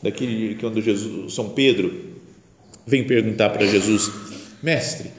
Daquele 0.05 0.57
quando 0.57 0.83
Jesus, 0.83 1.33
São 1.33 1.49
Pedro 1.49 1.91
vem 2.87 3.05
perguntar 3.05 3.49
para 3.49 3.67
Jesus: 3.67 4.11
Mestre, 4.63 5.11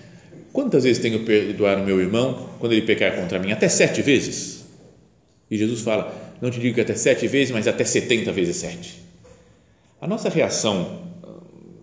quantas 0.54 0.84
vezes 0.84 1.01
tenho 1.01 1.25
perdoado 1.25 1.84
meu 1.84 2.00
irmão 2.00 2.51
quando 2.60 2.74
ele 2.74 2.84
pecar 2.84 3.15
contra 3.15 3.39
mim? 3.39 3.51
Até 3.51 3.68
sete 3.68 4.04
vezes? 4.04 4.63
E 5.50 5.58
Jesus 5.58 5.82
fala: 5.82 6.38
Não 6.39 6.51
te 6.51 6.60
digo 6.60 6.75
que 6.75 6.82
até 6.82 6.94
sete 6.94 7.27
vezes, 7.27 7.51
mas 7.51 7.68
até 7.68 7.84
setenta 7.84 8.32
vezes 8.32 8.58
sete. 8.58 9.01
A 10.00 10.06
nossa 10.06 10.30
reação 10.30 11.01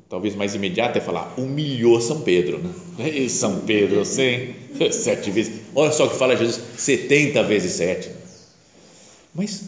talvez 0.09 0.37
mais 0.37 0.54
imediata 0.54 0.99
é 0.99 1.00
falar, 1.00 1.35
humilhou 1.37 2.00
São 2.00 2.21
Pedro. 2.21 2.59
Né? 2.59 3.09
E 3.18 3.28
São 3.28 3.62
Pedro, 3.62 4.04
sei, 4.04 4.54
sete 4.92 5.28
vezes. 5.32 5.61
Olha 5.75 5.90
só 5.90 6.06
o 6.06 6.11
que 6.11 6.18
fala 6.18 6.37
Jesus, 6.37 6.61
70 6.76 7.42
vezes 7.42 7.73
sete. 7.73 8.11
Mas 9.35 9.64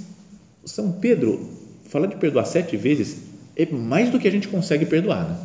São 0.65 0.93
Pedro, 0.93 1.64
falar 1.95 2.09
de 2.09 2.17
perdoar 2.17 2.45
sete 2.45 2.77
vezes 2.77 3.19
é 3.57 3.65
mais 3.67 4.11
do 4.11 4.19
que 4.19 4.27
a 4.27 4.31
gente 4.31 4.49
consegue 4.49 4.85
perdoar. 4.85 5.29
Né? 5.29 5.37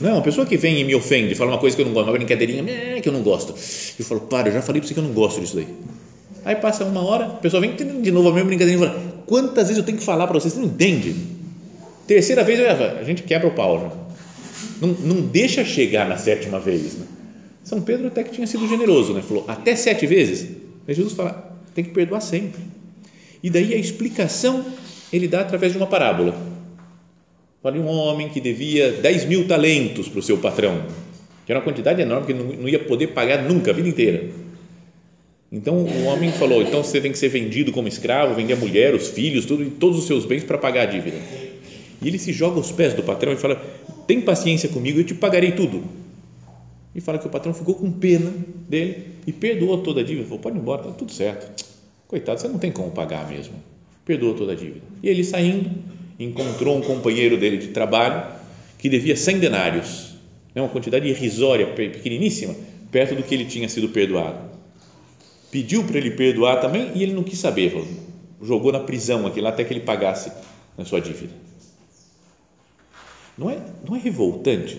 Não, 0.00 0.12
uma 0.12 0.22
pessoa 0.22 0.46
que 0.46 0.56
vem 0.56 0.78
e 0.78 0.84
me 0.84 0.94
ofende, 0.94 1.34
fala 1.34 1.50
uma 1.50 1.58
coisa 1.58 1.74
que 1.74 1.82
eu 1.82 1.86
não 1.86 1.92
gosto, 1.92 2.06
uma 2.06 2.12
brincadeirinha 2.12 3.00
que 3.02 3.08
eu 3.08 3.12
não 3.12 3.22
gosto. 3.22 3.52
Eu 3.98 4.04
falo, 4.04 4.20
para, 4.20 4.48
eu 4.48 4.52
já 4.52 4.62
falei 4.62 4.80
para 4.80 4.86
você 4.86 4.94
que 4.94 5.00
eu 5.00 5.04
não 5.04 5.12
gosto 5.12 5.40
disso 5.40 5.56
daí. 5.56 5.66
Aí 6.44 6.54
passa 6.54 6.84
uma 6.84 7.02
hora, 7.02 7.26
a 7.26 7.30
pessoa 7.30 7.60
vem 7.60 7.74
de 7.74 8.12
novo 8.12 8.28
a 8.28 8.32
mesma 8.32 8.46
brincadeirinha 8.46 8.86
e 8.86 8.88
fala, 8.88 9.02
quantas 9.26 9.64
vezes 9.64 9.78
eu 9.78 9.82
tenho 9.82 9.98
que 9.98 10.04
falar 10.04 10.28
para 10.28 10.38
você? 10.38 10.50
Você 10.50 10.60
não 10.60 10.66
entende? 10.66 11.16
Terceira 12.06 12.44
vez, 12.44 12.60
a 12.60 13.02
gente 13.02 13.24
quebra 13.24 13.48
o 13.48 13.50
pau 13.50 13.80
já. 13.80 13.90
Não, 14.80 14.94
não 15.00 15.20
deixa 15.22 15.64
chegar 15.64 16.08
na 16.08 16.16
sétima 16.16 16.60
vez. 16.60 16.94
Né? 16.94 17.06
São 17.64 17.80
Pedro 17.80 18.06
até 18.06 18.22
que 18.22 18.30
tinha 18.30 18.46
sido 18.46 18.68
generoso, 18.68 19.14
né? 19.14 19.22
falou 19.26 19.44
até 19.48 19.74
sete 19.74 20.06
vezes. 20.06 20.48
Mas 20.86 20.96
Jesus 20.96 21.14
fala, 21.14 21.58
tem 21.74 21.82
que 21.82 21.90
perdoar 21.90 22.20
sempre. 22.20 22.60
E 23.42 23.50
daí 23.50 23.74
a 23.74 23.76
explicação 23.76 24.64
ele 25.12 25.28
dá 25.28 25.40
através 25.40 25.72
de 25.72 25.78
uma 25.78 25.86
parábola. 25.86 26.34
Fala 27.62 27.76
um 27.76 27.88
homem 27.88 28.28
que 28.28 28.40
devia 28.40 28.92
10 28.92 29.24
mil 29.24 29.46
talentos 29.46 30.08
para 30.08 30.20
o 30.20 30.22
seu 30.22 30.38
patrão, 30.38 30.86
que 31.44 31.52
era 31.52 31.58
uma 31.58 31.64
quantidade 31.64 32.00
enorme 32.00 32.26
que 32.26 32.34
não, 32.34 32.68
ia 32.68 32.78
poder 32.78 33.08
pagar 33.08 33.42
nunca, 33.42 33.70
a 33.70 33.74
vida 33.74 33.88
inteira. 33.88 34.30
Então 35.50 35.74
o 35.74 36.04
homem 36.04 36.30
falou: 36.30 36.62
então 36.62 36.84
você 36.84 37.00
tem 37.00 37.10
que 37.10 37.18
ser 37.18 37.28
vendido 37.28 37.72
como 37.72 37.88
escravo, 37.88 38.34
vender 38.34 38.52
a 38.52 38.56
mulher, 38.56 38.94
os 38.94 39.08
filhos, 39.08 39.44
tudo, 39.44 39.62
e 39.64 39.70
todos 39.70 39.98
os 39.98 40.06
seus 40.06 40.24
bens 40.24 40.44
para 40.44 40.58
pagar 40.58 40.82
a 40.82 40.86
dívida. 40.86 41.16
E 42.00 42.06
ele 42.06 42.18
se 42.18 42.32
joga 42.32 42.56
aos 42.56 42.70
pés 42.70 42.94
do 42.94 43.02
patrão 43.02 43.32
e 43.32 43.36
fala: 43.36 43.56
Tem 44.06 44.20
paciência 44.20 44.68
comigo, 44.68 45.00
eu 45.00 45.04
te 45.04 45.14
pagarei 45.14 45.52
tudo. 45.52 45.82
E 46.94 47.00
fala 47.00 47.18
que 47.18 47.26
o 47.26 47.30
patrão 47.30 47.52
ficou 47.54 47.74
com 47.74 47.90
pena 47.90 48.32
dele 48.68 49.04
e 49.26 49.32
perdoou 49.32 49.78
toda 49.78 50.00
a 50.00 50.04
dívida. 50.04 50.26
Falou: 50.26 50.38
Pode 50.38 50.56
ir 50.56 50.60
embora, 50.60 50.82
está 50.82 50.92
tudo 50.92 51.12
certo. 51.12 51.64
Coitado, 52.06 52.40
você 52.40 52.48
não 52.48 52.58
tem 52.58 52.70
como 52.70 52.90
pagar 52.90 53.28
mesmo. 53.28 53.54
Perdoou 54.08 54.32
toda 54.32 54.52
a 54.52 54.54
dívida. 54.54 54.80
E 55.02 55.08
ele 55.10 55.22
saindo, 55.22 55.70
encontrou 56.18 56.78
um 56.78 56.80
companheiro 56.80 57.36
dele 57.36 57.58
de 57.58 57.68
trabalho 57.68 58.26
que 58.78 58.88
devia 58.88 59.14
100 59.14 59.38
denários, 59.38 60.14
né, 60.54 60.62
uma 60.62 60.70
quantidade 60.70 61.06
irrisória, 61.06 61.66
pequeniníssima, 61.66 62.54
perto 62.90 63.14
do 63.14 63.22
que 63.22 63.34
ele 63.34 63.44
tinha 63.44 63.68
sido 63.68 63.90
perdoado. 63.90 64.38
Pediu 65.50 65.84
para 65.84 65.98
ele 65.98 66.12
perdoar 66.12 66.58
também 66.58 66.90
e 66.94 67.02
ele 67.02 67.12
não 67.12 67.22
quis 67.22 67.38
saber, 67.38 67.70
falou, 67.70 67.86
jogou 68.42 68.72
na 68.72 68.80
prisão 68.80 69.26
aqui 69.26 69.42
lá 69.42 69.50
até 69.50 69.62
que 69.62 69.74
ele 69.74 69.80
pagasse 69.80 70.32
a 70.78 70.84
sua 70.86 71.02
dívida. 71.02 71.34
Não 73.36 73.50
é, 73.50 73.58
não 73.86 73.94
é 73.94 73.98
revoltante? 73.98 74.78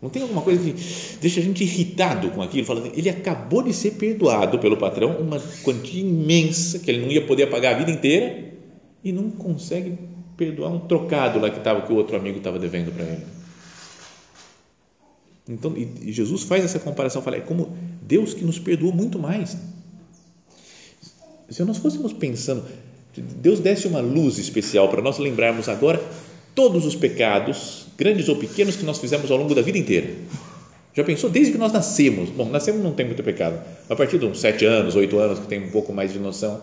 Não 0.00 0.08
tem 0.08 0.22
alguma 0.22 0.40
coisa 0.40 0.64
que 0.64 0.74
deixa 1.20 1.40
a 1.40 1.42
gente 1.42 1.62
irritado 1.62 2.30
com 2.30 2.40
aquilo? 2.40 2.64
Fala, 2.64 2.90
ele 2.96 3.10
acabou 3.10 3.62
de 3.62 3.74
ser 3.74 3.92
perdoado 3.92 4.58
pelo 4.58 4.78
patrão, 4.78 5.18
uma 5.18 5.38
quantia 5.62 6.00
imensa 6.00 6.78
que 6.78 6.90
ele 6.90 7.02
não 7.02 7.12
ia 7.12 7.26
poder 7.26 7.48
pagar 7.48 7.74
a 7.74 7.78
vida 7.78 7.90
inteira 7.90 8.51
e 9.04 9.12
não 9.12 9.30
consegue 9.30 9.98
perdoar 10.36 10.70
um 10.70 10.80
trocado 10.80 11.38
lá 11.38 11.50
que, 11.50 11.60
tava, 11.60 11.82
que 11.82 11.92
o 11.92 11.96
outro 11.96 12.16
amigo 12.16 12.38
estava 12.38 12.58
devendo 12.58 12.92
para 12.92 13.04
ele. 13.04 13.24
Então, 15.48 15.74
e 15.76 16.12
Jesus 16.12 16.44
faz 16.44 16.64
essa 16.64 16.78
comparação, 16.78 17.20
fala, 17.20 17.36
é 17.36 17.40
como 17.40 17.76
Deus 18.00 18.32
que 18.32 18.44
nos 18.44 18.58
perdoou 18.58 18.92
muito 18.92 19.18
mais. 19.18 19.56
Se 21.50 21.62
nós 21.64 21.78
fôssemos 21.78 22.12
pensando, 22.12 22.64
Deus 23.16 23.60
desse 23.60 23.86
uma 23.86 24.00
luz 24.00 24.38
especial 24.38 24.88
para 24.88 25.02
nós 25.02 25.18
lembrarmos 25.18 25.68
agora 25.68 26.02
todos 26.54 26.86
os 26.86 26.94
pecados, 26.94 27.86
grandes 27.98 28.28
ou 28.28 28.36
pequenos, 28.36 28.76
que 28.76 28.84
nós 28.84 28.98
fizemos 28.98 29.30
ao 29.30 29.36
longo 29.36 29.54
da 29.54 29.62
vida 29.62 29.76
inteira. 29.76 30.10
Já 30.94 31.02
pensou? 31.04 31.28
Desde 31.28 31.52
que 31.52 31.58
nós 31.58 31.72
nascemos. 31.72 32.30
Bom, 32.30 32.48
nascemos 32.48 32.82
não 32.82 32.92
tem 32.92 33.06
muito 33.06 33.22
pecado. 33.22 33.60
A 33.88 33.96
partir 33.96 34.18
de 34.18 34.26
uns 34.26 34.40
sete 34.40 34.64
anos, 34.64 34.94
oito 34.94 35.18
anos, 35.18 35.38
que 35.40 35.46
tem 35.46 35.62
um 35.62 35.70
pouco 35.70 35.92
mais 35.92 36.12
de 36.12 36.18
noção, 36.18 36.60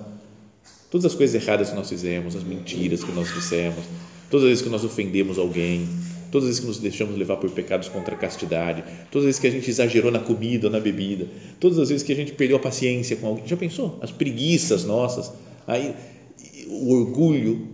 todas 0.89 1.05
as 1.05 1.15
coisas 1.15 1.41
erradas 1.41 1.69
que 1.69 1.75
nós 1.75 1.89
fizemos, 1.89 2.35
as 2.35 2.43
mentiras 2.43 3.03
que 3.03 3.11
nós 3.11 3.33
dissemos, 3.33 3.83
todas 4.29 4.43
as 4.45 4.49
vezes 4.49 4.63
que 4.63 4.69
nós 4.69 4.83
ofendemos 4.83 5.37
alguém, 5.37 5.87
todas 6.31 6.47
as 6.47 6.55
vezes 6.55 6.59
que 6.59 6.67
nos 6.67 6.79
deixamos 6.79 7.17
levar 7.17 7.37
por 7.37 7.49
pecados 7.51 7.89
contra 7.89 8.15
a 8.15 8.17
castidade, 8.17 8.83
todas 9.11 9.23
as 9.23 9.25
vezes 9.25 9.39
que 9.39 9.47
a 9.47 9.51
gente 9.51 9.69
exagerou 9.69 10.11
na 10.11 10.19
comida 10.19 10.67
ou 10.67 10.71
na 10.71 10.79
bebida, 10.79 11.27
todas 11.59 11.79
as 11.79 11.89
vezes 11.89 12.03
que 12.03 12.11
a 12.11 12.15
gente 12.15 12.33
perdeu 12.33 12.57
a 12.57 12.59
paciência 12.59 13.15
com 13.15 13.27
alguém. 13.27 13.47
Já 13.47 13.57
pensou? 13.57 13.99
As 14.01 14.11
preguiças 14.11 14.83
nossas, 14.85 15.31
aí, 15.67 15.93
o 16.67 16.93
orgulho, 16.93 17.67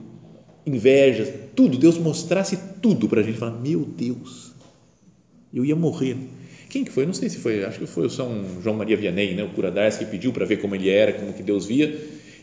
invejas, 0.66 1.30
tudo, 1.56 1.78
Deus 1.78 1.98
mostrasse 1.98 2.58
tudo 2.82 3.08
para 3.08 3.22
a 3.22 3.24
gente, 3.24 3.38
falar, 3.38 3.60
meu 3.60 3.82
Deus, 3.82 4.52
eu 5.54 5.64
ia 5.64 5.76
morrer. 5.76 6.18
Quem 6.70 6.84
que 6.84 6.92
foi? 6.92 7.06
Não 7.06 7.14
sei 7.14 7.30
se 7.30 7.38
foi, 7.38 7.64
acho 7.64 7.80
que 7.80 7.86
foi 7.86 8.06
o 8.06 8.10
São 8.10 8.62
João 8.62 8.76
Maria 8.76 8.98
Vianney, 8.98 9.34
né, 9.34 9.44
o 9.44 9.50
cura 9.50 9.72
d'Ars, 9.72 9.98
que 9.98 10.06
pediu 10.06 10.34
para 10.34 10.46
ver 10.46 10.58
como 10.58 10.76
ele 10.76 10.90
era, 10.90 11.14
como 11.14 11.32
que 11.32 11.44
Deus 11.44 11.66
via, 11.66 11.98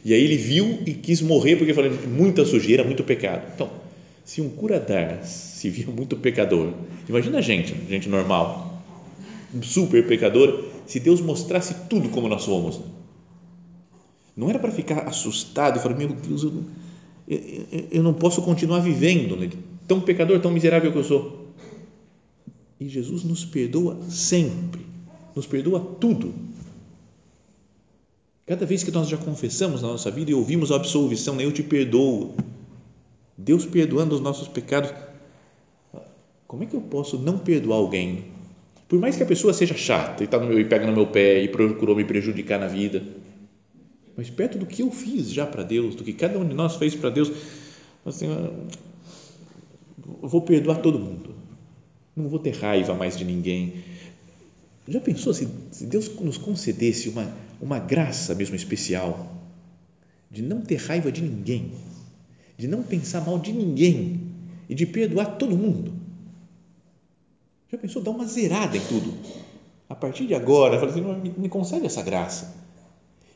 e 0.04 0.12
aí 0.12 0.22
ele 0.22 0.36
viu 0.36 0.80
e 0.86 0.94
quis 0.94 1.20
morrer 1.22 1.56
porque 1.56 1.72
falou 1.72 1.90
muita 2.08 2.44
sujeira, 2.44 2.82
muito 2.82 3.04
pecado. 3.04 3.42
Então, 3.54 3.70
Se 4.24 4.40
um 4.40 4.48
cura 4.48 4.78
d'Ars 4.80 5.28
se 5.28 5.68
via 5.70 5.86
muito 5.86 6.16
pecador, 6.16 6.72
imagina 7.08 7.38
a 7.38 7.40
gente, 7.40 7.74
gente 7.88 8.08
normal, 8.08 8.82
super 9.62 10.06
pecador, 10.06 10.64
se 10.86 10.98
Deus 10.98 11.20
mostrasse 11.20 11.74
tudo 11.88 12.08
como 12.08 12.28
nós 12.28 12.42
somos. 12.42 12.80
Não 14.36 14.48
era 14.48 14.58
para 14.58 14.72
ficar 14.72 15.00
assustado 15.00 15.78
e 15.78 15.82
falar, 15.82 15.96
meu 15.96 16.08
Deus, 16.08 16.42
eu 16.42 16.50
não, 16.50 16.64
eu, 17.28 17.86
eu 17.90 18.02
não 18.02 18.14
posso 18.14 18.42
continuar 18.42 18.80
vivendo, 18.80 19.36
né? 19.36 19.50
tão 19.86 20.00
pecador, 20.00 20.40
tão 20.40 20.50
miserável 20.50 20.90
que 20.90 20.98
eu 20.98 21.04
sou. 21.04 21.48
E 22.80 22.88
Jesus 22.88 23.22
nos 23.24 23.44
perdoa 23.44 23.98
sempre, 24.08 24.80
nos 25.36 25.46
perdoa 25.46 25.80
tudo. 26.00 26.34
Cada 28.52 28.66
vez 28.66 28.84
que 28.84 28.90
nós 28.90 29.08
já 29.08 29.16
confessamos 29.16 29.80
na 29.80 29.88
nossa 29.88 30.10
vida 30.10 30.30
e 30.30 30.34
ouvimos 30.34 30.70
a 30.70 30.76
absolvição, 30.76 31.34
né? 31.34 31.42
eu 31.42 31.52
te 31.52 31.62
perdoo, 31.62 32.34
Deus 33.34 33.64
perdoando 33.64 34.14
os 34.14 34.20
nossos 34.20 34.46
pecados, 34.46 34.92
como 36.46 36.62
é 36.62 36.66
que 36.66 36.76
eu 36.76 36.82
posso 36.82 37.18
não 37.18 37.38
perdoar 37.38 37.78
alguém? 37.78 38.26
Por 38.86 38.98
mais 38.98 39.16
que 39.16 39.22
a 39.22 39.26
pessoa 39.26 39.54
seja 39.54 39.74
chata 39.74 40.22
e, 40.22 40.26
tá 40.26 40.38
no 40.38 40.48
meu, 40.48 40.60
e 40.60 40.66
pega 40.66 40.86
no 40.86 40.92
meu 40.92 41.06
pé 41.06 41.42
e 41.42 41.48
procurou 41.48 41.96
me 41.96 42.04
prejudicar 42.04 42.60
na 42.60 42.66
vida, 42.66 43.02
mas 44.14 44.28
perto 44.28 44.58
do 44.58 44.66
que 44.66 44.82
eu 44.82 44.90
fiz 44.90 45.32
já 45.32 45.46
para 45.46 45.62
Deus, 45.62 45.94
do 45.94 46.04
que 46.04 46.12
cada 46.12 46.38
um 46.38 46.46
de 46.46 46.54
nós 46.54 46.76
fez 46.76 46.94
para 46.94 47.08
Deus, 47.08 47.32
assim, 48.04 48.26
eu 48.26 50.28
vou 50.28 50.42
perdoar 50.42 50.82
todo 50.82 50.98
mundo, 50.98 51.34
não 52.14 52.28
vou 52.28 52.38
ter 52.38 52.54
raiva 52.54 52.92
mais 52.92 53.16
de 53.16 53.24
ninguém. 53.24 53.76
Já 54.86 55.00
pensou 55.00 55.32
se, 55.32 55.48
se 55.70 55.86
Deus 55.86 56.10
nos 56.20 56.36
concedesse 56.36 57.08
uma, 57.08 57.32
uma 57.62 57.78
graça 57.78 58.34
mesmo 58.34 58.56
especial 58.56 59.40
de 60.28 60.42
não 60.42 60.60
ter 60.60 60.76
raiva 60.76 61.12
de 61.12 61.22
ninguém, 61.22 61.70
de 62.58 62.66
não 62.66 62.82
pensar 62.82 63.24
mal 63.24 63.38
de 63.38 63.52
ninguém 63.52 64.20
e 64.68 64.74
de 64.74 64.84
perdoar 64.84 65.36
todo 65.36 65.56
mundo? 65.56 65.92
Já 67.70 67.78
pensou 67.78 68.02
dar 68.02 68.10
uma 68.10 68.26
zerada 68.26 68.76
em 68.76 68.80
tudo? 68.80 69.14
A 69.88 69.94
partir 69.94 70.26
de 70.26 70.34
agora, 70.34 70.84
assim, 70.84 71.00
me, 71.00 71.30
me 71.30 71.48
concede 71.48 71.86
essa 71.86 72.02
graça. 72.02 72.54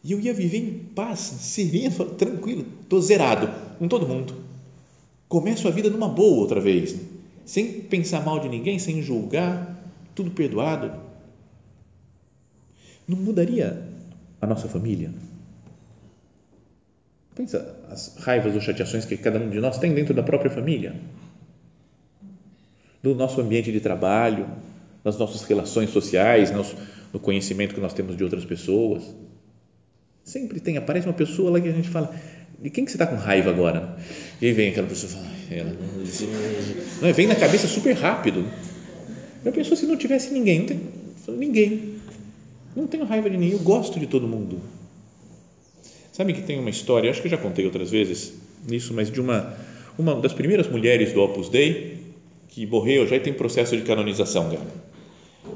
E 0.03 0.13
eu 0.13 0.21
ia 0.21 0.35
viver 0.35 0.59
em 0.59 0.73
paz, 0.95 1.21
sereno, 1.21 2.05
tranquilo, 2.17 2.67
estou 2.83 3.01
zerado 3.01 3.49
com 3.79 3.87
todo 3.87 4.09
mundo. 4.09 4.35
Começo 5.29 5.69
a 5.69 5.71
vida 5.71 5.89
numa 5.89 6.09
boa 6.09 6.41
outra 6.41 6.61
vez, 6.61 6.97
sem 7.45 7.81
pensar 7.81 8.25
mal 8.25 8.41
de 8.41 8.49
ninguém, 8.49 8.79
sem 8.79 9.03
julgar, 9.03 9.93
tudo 10.15 10.31
perdoado. 10.31 10.93
Não 13.07 13.17
mudaria 13.17 13.86
a 14.47 14.49
nossa 14.49 14.69
família? 14.69 15.11
Pensa 17.35 17.77
as 17.91 18.17
raivas 18.19 18.55
ou 18.55 18.61
chateações 18.61 19.05
que 19.05 19.17
cada 19.17 19.39
um 19.39 19.51
de 19.51 19.61
nós 19.61 19.79
tem 19.79 19.95
dentro 19.95 20.15
da 20.15 20.23
própria 20.23 20.51
família 20.51 20.95
do 23.03 23.15
nosso 23.15 23.41
ambiente 23.41 23.71
de 23.71 23.79
trabalho, 23.79 24.49
nas 25.05 25.17
nossas 25.17 25.43
relações 25.43 25.91
sociais, 25.91 26.51
no 27.13 27.21
conhecimento 27.21 27.75
que 27.75 27.81
nós 27.81 27.95
temos 27.95 28.17
de 28.17 28.25
outras 28.25 28.45
pessoas. 28.45 29.03
Sempre 30.25 30.59
tem, 30.59 30.77
aparece 30.77 31.07
uma 31.07 31.13
pessoa 31.13 31.53
lá 31.53 31.61
que 31.61 31.69
a 31.69 31.73
gente 31.73 31.89
fala, 31.89 32.13
de 32.61 32.69
quem 32.69 32.85
que 32.85 32.91
você 32.91 32.97
está 32.97 33.07
com 33.07 33.15
raiva 33.15 33.51
agora? 33.51 33.97
E 34.41 34.47
aí 34.47 34.53
vem 34.53 34.71
aquela 34.71 34.89
pessoa, 34.89 35.13
fala, 35.13 35.27
ela, 35.51 35.73
não, 37.01 37.13
vem 37.13 37.29
na 37.29 37.37
cabeça 37.37 37.69
super 37.69 37.93
rápido. 37.93 38.45
A 39.47 39.53
pessoa, 39.53 39.77
se 39.77 39.87
não 39.87 39.97
tivesse 39.97 40.33
ninguém, 40.33 40.61
não 40.61 40.67
tem 40.67 40.81
ninguém. 41.37 41.96
Não 42.77 42.87
tenho 42.87 43.07
raiva 43.07 43.31
de 43.31 43.39
ninguém, 43.39 43.55
eu 43.55 43.65
gosto 43.65 43.99
de 43.99 44.07
todo 44.07 44.29
mundo. 44.29 44.61
Sabe 46.13 46.35
que 46.35 46.43
tem 46.43 46.59
uma 46.59 46.69
história, 46.69 47.11
acho 47.11 47.23
que 47.23 47.27
eu 47.27 47.31
já 47.31 47.39
contei 47.39 47.65
outras 47.65 47.91
vezes 47.91 48.35
nisso, 48.69 48.93
mas 48.93 49.11
de 49.11 49.19
uma, 49.19 49.55
uma 49.99 50.15
das 50.17 50.35
primeiras 50.35 50.69
mulheres 50.69 51.13
do 51.13 51.23
Opus 51.23 51.49
Dei, 51.49 51.97
que 52.49 52.67
morreu 52.67 53.07
já 53.07 53.19
tem 53.19 53.33
processo 53.33 53.75
de 53.77 53.83
canonização 53.83 54.51
dela. 54.51 54.67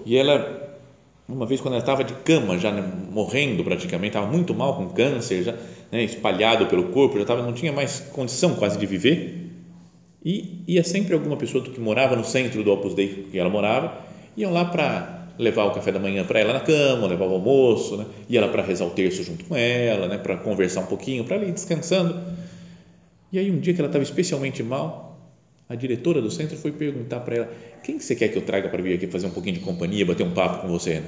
E 0.06 0.16
ela, 0.16 0.78
uma 1.28 1.44
vez 1.44 1.60
quando 1.60 1.74
ela 1.74 1.82
estava 1.82 2.02
de 2.02 2.14
cama, 2.14 2.58
já 2.58 2.72
morrendo 2.72 3.62
praticamente, 3.62 4.16
estava 4.16 4.26
muito 4.26 4.54
mal 4.54 4.76
com 4.76 4.88
câncer, 4.88 5.42
já 5.42 5.54
né, 5.92 6.02
espalhado 6.04 6.66
pelo 6.66 6.84
corpo, 6.84 7.16
já 7.16 7.22
estava, 7.22 7.42
não 7.42 7.52
tinha 7.52 7.72
mais 7.72 8.00
condição 8.12 8.54
quase 8.54 8.78
de 8.78 8.86
viver. 8.86 9.50
E 10.24 10.62
ia 10.66 10.84
sempre 10.84 11.14
alguma 11.14 11.36
pessoa 11.36 11.62
que 11.64 11.80
morava 11.80 12.16
no 12.16 12.24
centro 12.24 12.62
do 12.62 12.72
Opus 12.72 12.94
Dei 12.94 13.28
que 13.30 13.38
ela 13.38 13.50
morava, 13.50 13.98
iam 14.36 14.52
lá 14.52 14.64
para 14.64 15.19
levar 15.40 15.64
o 15.64 15.70
café 15.72 15.90
da 15.90 15.98
manhã 15.98 16.24
para 16.24 16.38
ela 16.38 16.52
na 16.52 16.60
cama, 16.60 17.06
levar 17.06 17.24
o 17.24 17.32
almoço, 17.32 17.96
né? 17.96 18.06
ia 18.28 18.40
lá 18.40 18.48
para 18.48 18.62
rezar 18.62 18.84
o 18.84 18.90
terço 18.90 19.22
junto 19.22 19.44
com 19.46 19.56
ela, 19.56 20.06
né? 20.06 20.18
para 20.18 20.36
conversar 20.36 20.80
um 20.80 20.86
pouquinho, 20.86 21.24
para 21.24 21.36
ela 21.36 21.46
ir 21.46 21.52
descansando. 21.52 22.20
E 23.32 23.38
aí 23.38 23.50
um 23.50 23.58
dia 23.58 23.72
que 23.72 23.80
ela 23.80 23.88
estava 23.88 24.04
especialmente 24.04 24.62
mal, 24.62 25.18
a 25.68 25.74
diretora 25.74 26.20
do 26.20 26.30
centro 26.30 26.56
foi 26.56 26.72
perguntar 26.72 27.20
para 27.20 27.36
ela: 27.36 27.52
quem 27.82 27.96
que 27.96 28.04
você 28.04 28.14
quer 28.14 28.28
que 28.28 28.36
eu 28.36 28.42
traga 28.42 28.68
para 28.68 28.82
vir 28.82 28.94
aqui 28.94 29.06
fazer 29.06 29.28
um 29.28 29.30
pouquinho 29.30 29.54
de 29.54 29.60
companhia, 29.60 30.04
bater 30.04 30.26
um 30.26 30.32
papo 30.32 30.62
com 30.62 30.68
você? 30.68 31.00
Né? 31.00 31.06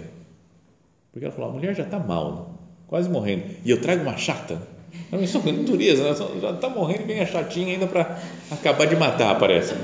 Porque 1.13 1.25
ela 1.25 1.35
falou: 1.35 1.51
a 1.51 1.53
mulher 1.53 1.75
já 1.75 1.83
está 1.83 1.99
mal, 1.99 2.33
né? 2.33 2.43
quase 2.87 3.11
morrendo, 3.11 3.45
e 3.65 3.71
eu 3.71 3.81
trago 3.81 4.03
uma 4.03 4.17
chata. 4.17 4.63
Ela 5.11 5.21
pensou 5.21 5.41
com 5.41 5.53
dureza, 5.65 6.15
já 6.41 6.51
está 6.51 6.69
morrendo 6.69 7.03
e 7.03 7.07
vem 7.07 7.21
a 7.21 7.27
chatinha 7.27 7.73
ainda 7.73 7.87
para 7.87 8.19
acabar 8.51 8.87
de 8.87 8.95
matar, 8.95 9.39
parece. 9.39 9.75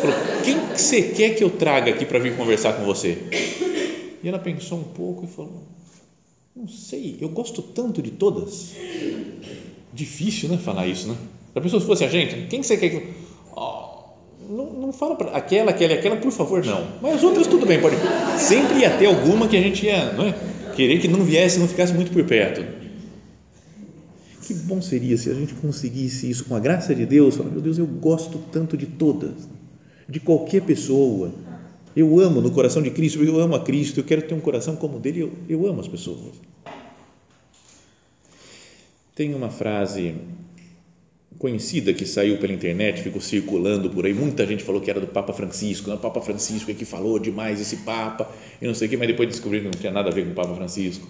Falou: 0.00 0.16
quem 0.44 0.58
que 0.68 0.80
você 0.80 1.02
quer 1.02 1.30
que 1.34 1.44
eu 1.44 1.50
traga 1.50 1.90
aqui 1.90 2.04
para 2.04 2.18
vir 2.18 2.36
conversar 2.36 2.74
com 2.74 2.84
você? 2.84 3.18
E 4.22 4.28
ela 4.28 4.38
pensou 4.38 4.78
um 4.78 4.84
pouco 4.84 5.24
e 5.24 5.28
falou: 5.28 5.62
não 6.54 6.68
sei, 6.68 7.18
eu 7.20 7.28
gosto 7.28 7.62
tanto 7.62 8.02
de 8.02 8.10
todas. 8.10 8.72
Difícil, 9.92 10.48
né? 10.48 10.58
Falar 10.58 10.86
isso, 10.86 11.08
né? 11.08 11.16
A 11.54 11.60
pessoa 11.60 11.80
se 11.80 11.86
fosse 11.86 12.04
a 12.04 12.08
gente, 12.08 12.46
quem 12.48 12.62
você 12.62 12.76
quer 12.76 12.90
que 12.90 13.30
não, 14.50 14.66
não 14.72 14.92
fala 14.92 15.14
para 15.14 15.30
aquela, 15.30 15.70
aquela, 15.70 15.94
aquela, 15.94 16.16
por 16.16 16.32
favor, 16.32 16.64
não. 16.64 16.86
Mas 17.00 17.16
as 17.16 17.22
outras 17.22 17.46
tudo 17.46 17.64
bem, 17.64 17.80
pode. 17.80 17.96
Sempre 18.38 18.80
ia 18.80 18.90
ter 18.90 19.06
alguma 19.06 19.46
que 19.46 19.56
a 19.56 19.60
gente 19.60 19.86
ia 19.86 20.12
não 20.12 20.26
é? 20.26 20.34
querer 20.74 20.98
que 20.98 21.06
não 21.06 21.22
viesse, 21.22 21.58
não 21.58 21.68
ficasse 21.68 21.92
muito 21.92 22.10
por 22.10 22.24
perto. 22.24 22.64
Que 24.42 24.54
bom 24.54 24.82
seria 24.82 25.16
se 25.16 25.30
a 25.30 25.34
gente 25.34 25.54
conseguisse 25.54 26.28
isso 26.28 26.44
com 26.44 26.56
a 26.56 26.60
graça 26.60 26.92
de 26.92 27.06
Deus, 27.06 27.36
meu 27.36 27.60
Deus, 27.60 27.78
eu 27.78 27.86
gosto 27.86 28.38
tanto 28.50 28.76
de 28.76 28.86
todas, 28.86 29.48
de 30.10 30.18
qualquer 30.18 30.62
pessoa. 30.62 31.32
Eu 31.94 32.18
amo 32.20 32.40
no 32.40 32.50
coração 32.50 32.82
de 32.82 32.90
Cristo, 32.90 33.22
eu 33.22 33.40
amo 33.40 33.54
a 33.54 33.60
Cristo, 33.60 34.00
eu 34.00 34.04
quero 34.04 34.22
ter 34.22 34.34
um 34.34 34.40
coração 34.40 34.76
como 34.76 34.96
o 34.96 35.00
dele, 35.00 35.20
eu, 35.20 35.32
eu 35.48 35.66
amo 35.66 35.80
as 35.80 35.88
pessoas. 35.88 36.34
Tem 39.14 39.34
uma 39.34 39.50
frase 39.50 40.14
conhecida 41.38 41.92
que 41.92 42.04
saiu 42.04 42.38
pela 42.38 42.52
internet, 42.52 43.02
ficou 43.02 43.20
circulando 43.20 43.88
por 43.88 44.04
aí, 44.04 44.12
muita 44.12 44.46
gente 44.46 44.62
falou 44.62 44.80
que 44.80 44.90
era 44.90 45.00
do 45.00 45.06
Papa 45.06 45.32
Francisco, 45.32 45.90
o 45.90 45.96
Papa 45.96 46.20
Francisco 46.20 46.70
é 46.70 46.74
que 46.74 46.84
falou 46.84 47.18
demais 47.18 47.60
esse 47.60 47.78
Papa, 47.78 48.30
e 48.60 48.66
não 48.66 48.74
sei 48.74 48.88
o 48.88 48.90
que, 48.90 48.96
mas 48.96 49.08
depois 49.08 49.28
descobriram 49.28 49.70
que 49.70 49.76
não 49.76 49.80
tinha 49.80 49.92
nada 49.92 50.10
a 50.10 50.12
ver 50.12 50.24
com 50.24 50.32
o 50.32 50.34
Papa 50.34 50.54
Francisco. 50.54 51.06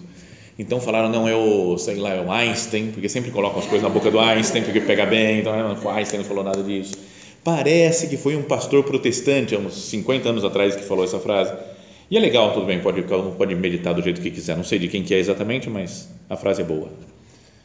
Então 0.57 0.79
falaram, 0.79 1.09
não, 1.09 1.27
é 1.27 1.35
o, 1.35 1.77
sei 1.77 1.95
lá, 1.95 2.13
é 2.13 2.21
o 2.21 2.31
Einstein, 2.31 2.91
porque 2.91 3.09
sempre 3.09 3.31
colocam 3.31 3.59
as 3.59 3.65
coisas 3.65 3.83
na 3.83 3.89
boca 3.89 4.09
do 4.11 4.19
Einstein, 4.19 4.63
porque 4.63 4.81
pega 4.81 5.05
bem, 5.05 5.39
então 5.39 5.53
o 5.53 5.89
Einstein 5.89 6.19
não 6.19 6.25
falou 6.25 6.43
nada 6.43 6.63
disso. 6.63 6.93
Parece 7.43 8.07
que 8.07 8.17
foi 8.17 8.35
um 8.35 8.43
pastor 8.43 8.83
protestante, 8.83 9.55
há 9.55 9.59
uns 9.59 9.73
50 9.73 10.29
anos 10.29 10.45
atrás, 10.45 10.75
que 10.75 10.83
falou 10.83 11.03
essa 11.03 11.19
frase. 11.19 11.53
E 12.09 12.17
é 12.17 12.19
legal, 12.19 12.53
tudo 12.53 12.65
bem, 12.65 12.79
pode, 12.79 13.01
pode 13.03 13.55
meditar 13.55 13.93
do 13.93 14.01
jeito 14.01 14.21
que 14.21 14.29
quiser, 14.29 14.55
não 14.55 14.63
sei 14.63 14.77
de 14.77 14.87
quem 14.87 15.01
que 15.01 15.13
é 15.13 15.17
exatamente, 15.17 15.69
mas 15.69 16.09
a 16.29 16.37
frase 16.37 16.61
é 16.61 16.65
boa. 16.65 16.89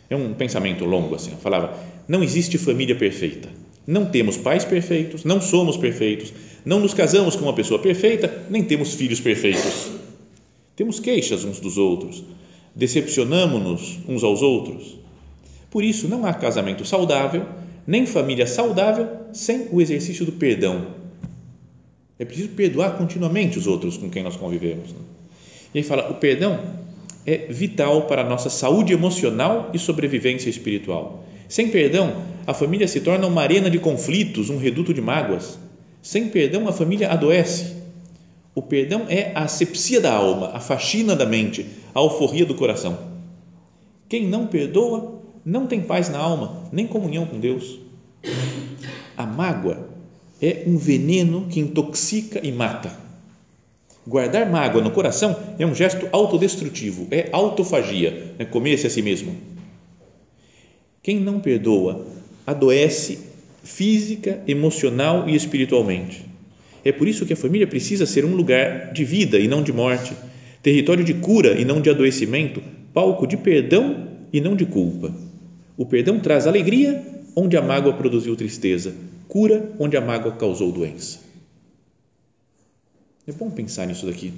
É 0.09 0.17
um 0.17 0.33
pensamento 0.35 0.85
longo 0.85 1.15
assim, 1.15 1.33
falava, 1.43 1.77
não 2.07 2.23
existe 2.23 2.57
família 2.57 2.95
perfeita. 2.95 3.49
Não 3.87 4.07
temos 4.07 4.37
pais 4.37 4.65
perfeitos, 4.65 5.25
não 5.25 5.41
somos 5.41 5.77
perfeitos, 5.77 6.33
não 6.65 6.81
nos 6.81 6.95
casamos 6.95 7.37
com 7.37 7.45
uma 7.45 7.53
pessoa 7.53 7.79
perfeita, 7.79 8.45
nem 8.49 8.65
temos 8.65 8.95
filhos 8.95 9.21
perfeitos. 9.21 9.91
Temos 10.75 11.01
queixas 11.01 11.45
uns 11.45 11.61
dos 11.61 11.77
outros, 11.77 12.25
decepcionamos-nos 12.75 13.99
uns 14.09 14.25
aos 14.25 14.43
outros. 14.43 14.97
Por 15.71 15.85
isso, 15.85 16.09
não 16.09 16.25
há 16.25 16.33
casamento 16.33 16.85
saudável, 16.85 17.47
nem 17.87 18.07
família 18.07 18.47
saudável 18.47 19.09
sem 19.33 19.69
o 19.71 19.81
exercício 19.81 20.25
do 20.25 20.33
perdão. 20.33 20.89
É 22.19 22.25
preciso 22.25 22.49
perdoar 22.51 22.97
continuamente 22.97 23.59
os 23.59 23.67
outros 23.67 23.97
com 23.97 24.09
quem 24.09 24.23
nós 24.23 24.37
convivemos. 24.37 24.93
Né? 24.93 24.99
E 25.75 25.79
aí 25.79 25.85
fala: 25.85 26.11
o 26.11 26.15
perdão 26.15 26.59
é 27.27 27.47
vital 27.51 28.03
para 28.03 28.23
a 28.23 28.29
nossa 28.29 28.49
saúde 28.49 28.93
emocional 28.93 29.71
e 29.75 29.79
sobrevivência 29.79 30.49
espiritual. 30.49 31.25
Sem 31.49 31.69
perdão, 31.69 32.23
a 32.47 32.55
família 32.55 32.89
se 32.89 33.01
torna 33.01 33.27
uma 33.27 33.43
arena 33.43 33.71
de 33.71 33.79
conflitos, 33.79 34.51
um 34.51 34.59
reduto 34.59 34.93
de 34.93 35.01
mágoas. 35.01 35.59
Sem 36.03 36.29
perdão, 36.29 36.67
a 36.67 36.73
família 36.73 37.11
adoece. 37.11 37.75
O 38.55 38.63
perdão 38.63 39.05
é 39.09 39.33
a 39.35 39.43
asepsia 39.43 40.01
da 40.01 40.13
alma, 40.13 40.51
a 40.55 40.61
faxina 40.61 41.15
da 41.15 41.27
mente, 41.27 41.67
a 41.95 41.99
alforria 41.99 42.47
do 42.47 42.55
coração. 42.55 42.99
Quem 44.09 44.27
não 44.27 44.47
perdoa 44.47 45.21
não 45.47 45.69
tem 45.69 45.81
paz 45.81 46.09
na 46.09 46.19
alma, 46.19 46.65
nem 46.73 46.89
comunhão 46.89 47.25
com 47.25 47.39
Deus. 47.39 47.79
A 49.17 49.25
mágoa 49.25 49.89
é 50.43 50.65
um 50.67 50.77
veneno 50.77 51.47
que 51.49 51.61
intoxica 51.61 52.41
e 52.43 52.51
mata. 52.51 52.91
Guardar 54.05 54.51
mágoa 54.51 54.83
no 54.83 54.91
coração 54.91 55.37
é 55.57 55.65
um 55.65 55.73
gesto 55.73 56.09
autodestrutivo, 56.11 57.07
é 57.13 57.29
autofagia, 57.31 58.35
é 58.41 58.45
comer-se 58.45 58.89
a 58.89 58.91
si 58.91 59.01
mesmo. 59.01 59.37
Quem 61.01 61.21
não 61.21 61.39
perdoa 61.39 62.05
adoece 62.45 63.21
física, 63.63 64.43
emocional 64.49 65.29
e 65.29 65.37
espiritualmente. 65.37 66.25
É 66.85 66.91
por 66.91 67.07
isso 67.07 67.25
que 67.25 67.33
a 67.33 67.37
família 67.37 67.69
precisa 67.69 68.05
ser 68.05 68.25
um 68.25 68.35
lugar 68.35 68.93
de 68.93 69.05
vida 69.05 69.39
e 69.39 69.47
não 69.47 69.63
de 69.63 69.73
morte, 69.73 70.13
território 70.61 71.05
de 71.05 71.15
cura 71.15 71.53
e 71.53 71.65
não 71.65 71.81
de 71.81 71.89
adoecimento, 71.89 72.61
palco 72.93 73.29
de 73.29 73.37
perdão 73.37 74.09
e 74.33 74.41
não 74.41 74.57
de 74.57 74.67
culpa. 74.67 75.26
O 75.77 75.85
perdão 75.85 76.19
traz 76.19 76.47
alegria 76.47 77.05
onde 77.35 77.57
a 77.57 77.63
mágoa 77.63 77.93
produziu 77.93 78.35
tristeza, 78.35 78.95
cura 79.29 79.75
onde 79.79 79.97
a 79.97 80.01
mágoa 80.01 80.33
causou 80.33 80.73
doença. 80.73 81.21
É 83.27 83.33
bom 83.33 83.51
pensar 83.51 83.87
nisso 83.87 84.07
daqui. 84.07 84.33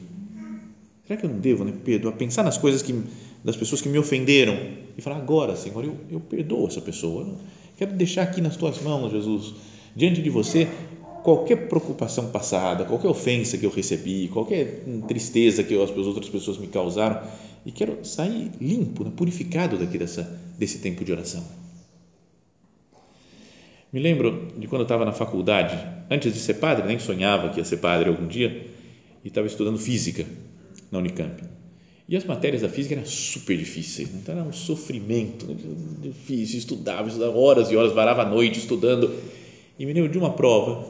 Será 1.07 1.19
que 1.19 1.27
eu 1.27 1.31
não 1.31 1.39
devo 1.39 1.65
né, 1.65 1.73
perdoar? 1.85 2.13
Pensar 2.13 2.43
nas 2.43 2.59
coisas 2.59 2.83
que, 2.83 2.95
das 3.45 3.57
pessoas 3.57 3.81
que 3.81 3.89
me 3.89 3.99
ofenderam 3.99 4.59
e 4.97 5.01
falar: 5.01 5.17
agora, 5.17 5.55
Senhor, 5.57 5.85
eu, 5.85 5.97
eu 6.11 6.21
perdoo 6.21 6.67
essa 6.67 6.81
pessoa. 6.81 7.23
Eu 7.23 7.37
quero 7.77 7.93
deixar 7.93 8.23
aqui 8.23 8.41
nas 8.41 8.57
tuas 8.57 8.81
mãos, 8.83 9.13
Jesus, 9.13 9.55
diante 9.95 10.21
de 10.21 10.29
você, 10.29 10.67
qualquer 11.23 11.69
preocupação 11.69 12.31
passada, 12.31 12.85
qualquer 12.85 13.09
ofensa 13.09 13.57
que 13.57 13.65
eu 13.65 13.71
recebi, 13.71 14.29
qualquer 14.29 14.83
tristeza 15.07 15.63
que 15.63 15.81
as 15.81 15.91
outras 15.91 16.29
pessoas 16.29 16.59
me 16.59 16.67
causaram 16.67 17.21
e 17.69 17.71
quero 17.71 18.03
sair 18.03 18.51
limpo, 18.59 19.05
né, 19.05 19.13
purificado 19.15 19.77
daqui 19.77 19.99
dessa, 19.99 20.23
desse 20.59 20.79
tempo 20.79 21.05
de 21.05 21.13
oração. 21.13 21.45
Me 23.93 24.01
lembro 24.01 24.55
de 24.57 24.67
quando 24.67 24.81
eu 24.81 24.85
estava 24.87 25.05
na 25.05 25.13
faculdade, 25.13 25.77
antes 26.11 26.33
de 26.33 26.39
ser 26.39 26.55
padre, 26.55 26.87
nem 26.87 26.99
sonhava 26.99 27.51
que 27.51 27.59
ia 27.59 27.65
ser 27.67 27.77
padre 27.77 28.09
algum 28.09 28.27
dia, 28.27 28.67
e 29.23 29.29
estava 29.29 29.47
estudando 29.47 29.77
física 29.77 30.25
na 30.91 30.99
Unicamp. 30.99 31.43
E 32.09 32.17
as 32.17 32.25
matérias 32.25 32.63
da 32.63 32.71
física 32.71 32.95
eram 32.95 33.05
super 33.05 33.55
difíceis, 33.59 34.09
então 34.15 34.35
era 34.35 34.45
um 34.45 34.53
sofrimento 34.53 35.45
né, 35.45 35.55
difícil, 36.01 36.61
estudava, 36.61 37.07
estudava 37.07 37.37
horas 37.37 37.71
e 37.71 37.77
horas, 37.77 37.93
varava 37.93 38.23
a 38.23 38.27
noite 38.27 38.61
estudando. 38.61 39.15
E 39.79 39.85
me 39.85 39.93
lembro 39.93 40.11
de 40.11 40.17
uma 40.17 40.33
prova 40.33 40.89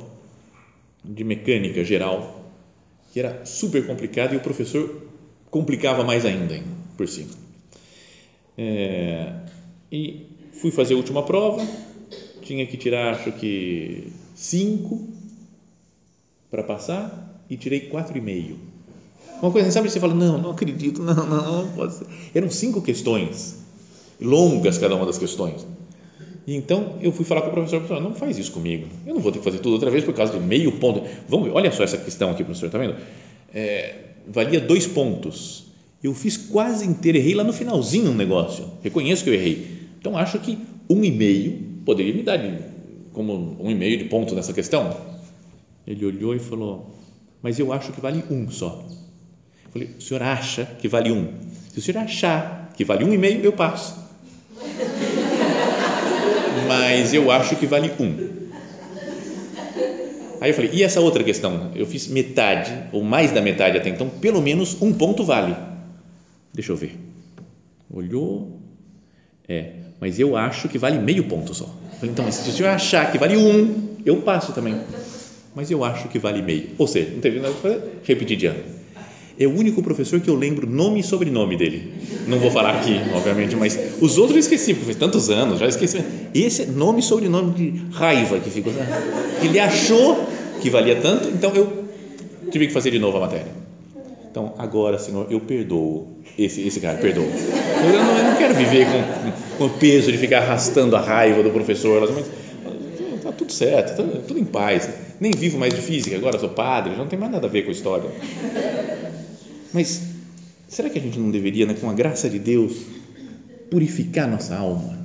de 1.04 1.24
mecânica 1.24 1.82
geral 1.82 2.52
que 3.12 3.18
era 3.18 3.44
super 3.44 3.84
complicada 3.84 4.32
e 4.32 4.36
o 4.36 4.40
professor 4.40 5.07
complicava 5.50 6.04
mais 6.04 6.24
ainda 6.24 6.62
por 6.96 7.08
cima. 7.08 7.30
É, 8.56 9.32
e 9.90 10.26
fui 10.60 10.70
fazer 10.70 10.94
a 10.94 10.96
última 10.96 11.22
prova, 11.22 11.66
tinha 12.42 12.66
que 12.66 12.76
tirar, 12.76 13.14
acho 13.14 13.32
que 13.32 14.12
cinco 14.34 15.08
para 16.50 16.62
passar 16.62 17.42
e 17.48 17.56
tirei 17.56 17.80
quatro 17.80 18.16
e 18.16 18.20
meio 18.20 18.58
uma 19.40 19.52
coisa, 19.52 19.70
sabe? 19.70 19.88
Você 19.88 20.00
fala, 20.00 20.14
não, 20.14 20.38
não 20.38 20.50
acredito, 20.50 21.02
não, 21.02 21.14
não, 21.14 21.64
não 21.64 21.68
pode 21.72 21.94
ser. 21.94 22.06
Eram 22.34 22.50
cinco 22.50 22.82
questões, 22.82 23.56
longas 24.20 24.78
cada 24.78 24.96
uma 24.96 25.06
das 25.06 25.18
questões. 25.18 25.66
E 26.46 26.56
então 26.56 26.98
eu 27.00 27.12
fui 27.12 27.24
falar 27.24 27.42
com 27.42 27.48
o 27.48 27.52
professor, 27.52 27.80
professor, 27.80 28.02
não 28.02 28.14
faz 28.14 28.38
isso 28.38 28.50
comigo, 28.52 28.86
eu 29.06 29.14
não 29.14 29.20
vou 29.20 29.30
ter 29.30 29.38
que 29.38 29.44
fazer 29.44 29.58
tudo 29.58 29.74
outra 29.74 29.90
vez 29.90 30.02
por 30.02 30.14
causa 30.14 30.32
de 30.32 30.40
meio 30.40 30.72
ponto. 30.72 31.02
Vamos 31.28 31.46
ver, 31.46 31.54
olha 31.54 31.70
só 31.70 31.84
essa 31.84 31.98
questão 31.98 32.30
aqui, 32.30 32.42
professor, 32.42 32.66
está 32.66 32.78
vendo? 32.78 32.96
É, 33.54 33.94
valia 34.30 34.60
dois 34.60 34.86
pontos. 34.86 35.66
Eu 36.02 36.14
fiz 36.14 36.36
quase 36.36 36.86
inteiro, 36.86 37.18
errei 37.18 37.34
lá 37.34 37.42
no 37.42 37.52
finalzinho 37.52 38.10
um 38.10 38.14
negócio. 38.14 38.64
Reconheço 38.82 39.24
que 39.24 39.30
eu 39.30 39.34
errei. 39.34 39.78
Então 39.98 40.16
acho 40.16 40.38
que 40.38 40.58
um 40.88 41.04
e 41.04 41.10
meio 41.10 41.58
poderia 41.84 42.14
me 42.14 42.22
dar 42.22 42.36
de, 42.36 42.58
como 43.12 43.56
um 43.60 43.70
e 43.70 43.74
meio 43.74 43.98
de 43.98 44.04
ponto 44.04 44.34
nessa 44.34 44.52
questão. 44.52 44.96
Ele 45.86 46.04
olhou 46.04 46.34
e 46.34 46.38
falou, 46.38 46.94
mas 47.42 47.58
eu 47.58 47.72
acho 47.72 47.92
que 47.92 48.00
vale 48.00 48.22
um 48.30 48.50
só. 48.50 48.84
Eu 49.64 49.72
falei, 49.72 49.90
o 49.98 50.00
senhor 50.00 50.22
acha 50.22 50.64
que 50.64 50.86
vale 50.86 51.10
um? 51.10 51.28
Se 51.72 51.78
o 51.78 51.82
senhor 51.82 52.02
achar 52.02 52.72
que 52.76 52.84
vale 52.84 53.04
um 53.04 53.12
e 53.12 53.18
meio, 53.18 53.44
eu 53.44 53.52
passo. 53.52 53.96
Mas 56.66 57.14
eu 57.14 57.30
acho 57.30 57.56
que 57.56 57.66
vale 57.66 57.90
um. 58.00 58.47
Aí 60.40 60.50
eu 60.50 60.54
falei, 60.54 60.70
e 60.72 60.82
essa 60.82 61.00
outra 61.00 61.24
questão? 61.24 61.72
Eu 61.74 61.86
fiz 61.86 62.06
metade, 62.08 62.72
ou 62.92 63.02
mais 63.02 63.32
da 63.32 63.40
metade 63.40 63.76
até 63.76 63.88
então, 63.88 64.08
pelo 64.08 64.40
menos 64.40 64.80
um 64.80 64.92
ponto 64.92 65.24
vale. 65.24 65.56
Deixa 66.52 66.72
eu 66.72 66.76
ver. 66.76 66.96
Olhou. 67.92 68.60
É, 69.48 69.72
mas 70.00 70.18
eu 70.18 70.36
acho 70.36 70.68
que 70.68 70.78
vale 70.78 70.98
meio 70.98 71.24
ponto 71.24 71.54
só. 71.54 71.64
Eu 71.64 71.98
falei, 71.98 72.10
então, 72.12 72.30
se 72.30 72.52
senhor 72.52 72.68
achar 72.68 73.10
que 73.10 73.18
vale 73.18 73.36
um, 73.36 73.96
eu 74.04 74.22
passo 74.22 74.52
também. 74.52 74.80
Mas 75.54 75.70
eu 75.70 75.82
acho 75.82 76.08
que 76.08 76.18
vale 76.18 76.42
meio. 76.42 76.70
Ou 76.78 76.86
seja, 76.86 77.10
não 77.10 77.20
teve 77.20 77.40
nada 77.40 77.54
para 77.54 77.70
fazer, 77.72 78.00
repetir 78.04 78.36
de 78.36 78.46
ano 78.46 78.77
é 79.38 79.46
o 79.46 79.56
único 79.56 79.82
professor 79.82 80.20
que 80.20 80.28
eu 80.28 80.34
lembro 80.34 80.68
nome 80.68 81.00
e 81.00 81.02
sobrenome 81.02 81.56
dele. 81.56 81.92
Não 82.26 82.38
vou 82.38 82.50
falar 82.50 82.76
aqui, 82.76 83.00
obviamente, 83.14 83.54
mas 83.54 83.78
os 84.00 84.18
outros 84.18 84.34
eu 84.34 84.40
esqueci, 84.40 84.74
porque 84.74 84.86
faz 84.86 84.96
tantos 84.96 85.30
anos, 85.30 85.60
já 85.60 85.66
esqueci. 85.66 86.02
Esse 86.34 86.62
é 86.62 86.66
nome 86.66 87.00
e 87.00 87.02
sobrenome 87.02 87.52
de 87.52 87.82
raiva 87.92 88.40
que 88.40 88.50
ficou. 88.50 88.72
Ele 89.42 89.60
achou 89.60 90.26
que 90.60 90.68
valia 90.68 90.96
tanto, 90.96 91.28
então 91.28 91.54
eu 91.54 91.84
tive 92.50 92.66
que 92.66 92.72
fazer 92.72 92.90
de 92.90 92.98
novo 92.98 93.16
a 93.18 93.20
matéria. 93.20 93.68
Então, 94.30 94.54
agora, 94.58 94.98
Senhor, 94.98 95.26
eu 95.30 95.40
perdoo 95.40 96.08
esse, 96.36 96.66
esse 96.66 96.80
cara, 96.80 96.98
perdoo. 96.98 97.24
Eu 97.24 98.04
não, 98.04 98.18
eu 98.18 98.24
não 98.24 98.36
quero 98.36 98.54
viver 98.54 98.86
com, 98.86 99.58
com, 99.58 99.64
o 99.66 99.70
peso 99.70 100.10
de 100.10 100.18
ficar 100.18 100.38
arrastando 100.38 100.96
a 100.96 101.00
raiva 101.00 101.42
do 101.42 101.50
professor, 101.50 102.00
mas 102.12 102.26
está 103.16 103.32
tudo 103.32 103.52
certo, 103.52 103.96
tá, 103.96 104.18
tudo 104.26 104.38
em 104.38 104.44
paz. 104.44 104.88
Nem 105.20 105.30
vivo 105.30 105.58
mais 105.58 105.74
de 105.74 105.80
física, 105.80 106.16
agora 106.16 106.38
sou 106.38 106.50
padre, 106.50 106.96
não 106.96 107.06
tem 107.06 107.18
mais 107.18 107.32
nada 107.32 107.46
a 107.46 107.50
ver 107.50 107.62
com 107.62 107.70
a 107.70 107.72
história. 107.72 108.10
Mas 109.72 110.02
será 110.68 110.88
que 110.88 110.98
a 110.98 111.02
gente 111.02 111.18
não 111.18 111.30
deveria, 111.30 111.66
né, 111.66 111.74
com 111.74 111.88
a 111.90 111.94
graça 111.94 112.28
de 112.28 112.38
Deus, 112.38 112.76
purificar 113.70 114.28
nossa 114.28 114.56
alma? 114.56 114.98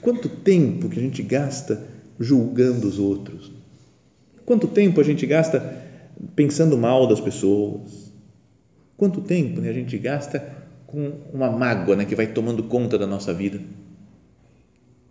Quanto 0.00 0.28
tempo 0.28 0.88
que 0.88 0.98
a 0.98 1.02
gente 1.02 1.22
gasta 1.22 1.86
julgando 2.18 2.86
os 2.86 2.98
outros? 2.98 3.52
Quanto 4.44 4.66
tempo 4.66 5.00
a 5.00 5.04
gente 5.04 5.26
gasta 5.26 5.60
pensando 6.34 6.76
mal 6.76 7.06
das 7.06 7.20
pessoas? 7.20 8.12
Quanto 8.96 9.20
tempo 9.20 9.60
né, 9.60 9.68
a 9.68 9.72
gente 9.72 9.96
gasta 9.98 10.44
com 10.86 11.12
uma 11.32 11.50
mágoa 11.50 11.96
né, 11.96 12.04
que 12.04 12.14
vai 12.14 12.26
tomando 12.26 12.62
conta 12.64 12.98
da 12.98 13.06
nossa 13.06 13.32
vida? 13.32 13.60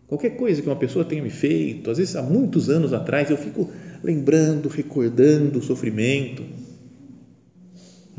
Qualquer 0.07 0.31
coisa 0.31 0.59
que 0.59 0.67
uma 0.67 0.75
pessoa 0.75 1.05
tenha 1.05 1.21
me 1.21 1.29
feito, 1.29 1.91
às 1.91 1.99
vezes 1.99 2.15
há 2.15 2.23
muitos 2.23 2.67
anos 2.67 2.93
atrás, 2.93 3.29
eu 3.29 3.37
fico 3.37 3.69
lembrando, 4.03 4.67
recordando 4.67 5.59
o 5.59 5.63
sofrimento 5.63 6.43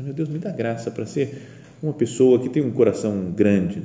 meu 0.01 0.13
Deus, 0.13 0.29
me 0.29 0.39
dá 0.39 0.51
graça 0.51 0.89
para 0.89 1.05
ser 1.05 1.41
uma 1.81 1.93
pessoa 1.93 2.39
que 2.39 2.49
tem 2.49 2.63
um 2.63 2.71
coração 2.71 3.31
grande, 3.31 3.81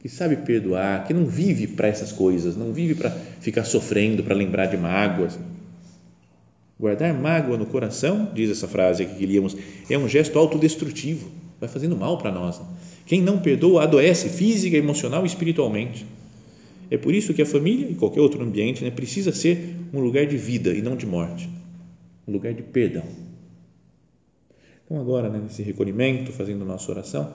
que 0.00 0.08
sabe 0.08 0.36
perdoar, 0.36 1.06
que 1.06 1.14
não 1.14 1.26
vive 1.26 1.66
para 1.66 1.88
essas 1.88 2.12
coisas, 2.12 2.56
não 2.56 2.72
vive 2.72 2.94
para 2.94 3.10
ficar 3.10 3.64
sofrendo, 3.64 4.22
para 4.22 4.34
lembrar 4.34 4.66
de 4.66 4.76
mágoas. 4.76 5.38
Guardar 6.78 7.14
mágoa 7.14 7.56
no 7.56 7.66
coração, 7.66 8.30
diz 8.34 8.50
essa 8.50 8.68
frase 8.68 9.02
aqui 9.02 9.14
que 9.14 9.26
líamos, 9.26 9.56
é 9.88 9.96
um 9.96 10.08
gesto 10.08 10.38
autodestrutivo, 10.38 11.30
vai 11.60 11.68
fazendo 11.68 11.96
mal 11.96 12.18
para 12.18 12.32
nós. 12.32 12.60
Quem 13.06 13.22
não 13.22 13.38
perdoa 13.38 13.84
adoece 13.84 14.28
física, 14.28 14.76
emocional 14.76 15.24
e 15.24 15.26
espiritualmente. 15.26 16.04
É 16.90 16.98
por 16.98 17.14
isso 17.14 17.32
que 17.32 17.42
a 17.42 17.46
família 17.46 17.88
e 17.90 17.94
qualquer 17.94 18.20
outro 18.20 18.42
ambiente 18.42 18.84
né, 18.84 18.90
precisa 18.90 19.32
ser 19.32 19.76
um 19.92 20.00
lugar 20.00 20.26
de 20.26 20.36
vida 20.36 20.70
e 20.72 20.82
não 20.82 20.96
de 20.96 21.06
morte, 21.06 21.48
um 22.26 22.32
lugar 22.32 22.52
de 22.52 22.62
perdão. 22.62 23.23
Então, 24.84 25.00
agora, 25.00 25.28
né, 25.28 25.40
nesse 25.42 25.62
recolhimento, 25.62 26.32
fazendo 26.32 26.64
nossa 26.64 26.90
oração, 26.92 27.32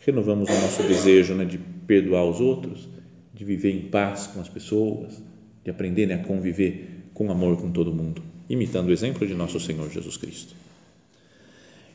renovamos 0.00 0.48
o 0.48 0.52
nosso 0.52 0.82
desejo 0.84 1.34
né, 1.34 1.44
de 1.44 1.58
perdoar 1.58 2.24
os 2.24 2.40
outros, 2.40 2.88
de 3.34 3.44
viver 3.44 3.72
em 3.72 3.82
paz 3.88 4.26
com 4.28 4.40
as 4.40 4.48
pessoas, 4.48 5.20
de 5.62 5.70
aprender 5.70 6.06
né, 6.06 6.14
a 6.14 6.18
conviver 6.18 7.08
com 7.12 7.30
amor 7.30 7.56
com 7.56 7.70
todo 7.70 7.92
mundo, 7.92 8.22
imitando 8.48 8.88
o 8.88 8.92
exemplo 8.92 9.26
de 9.26 9.34
nosso 9.34 9.60
Senhor 9.60 9.90
Jesus 9.90 10.16
Cristo. 10.16 10.54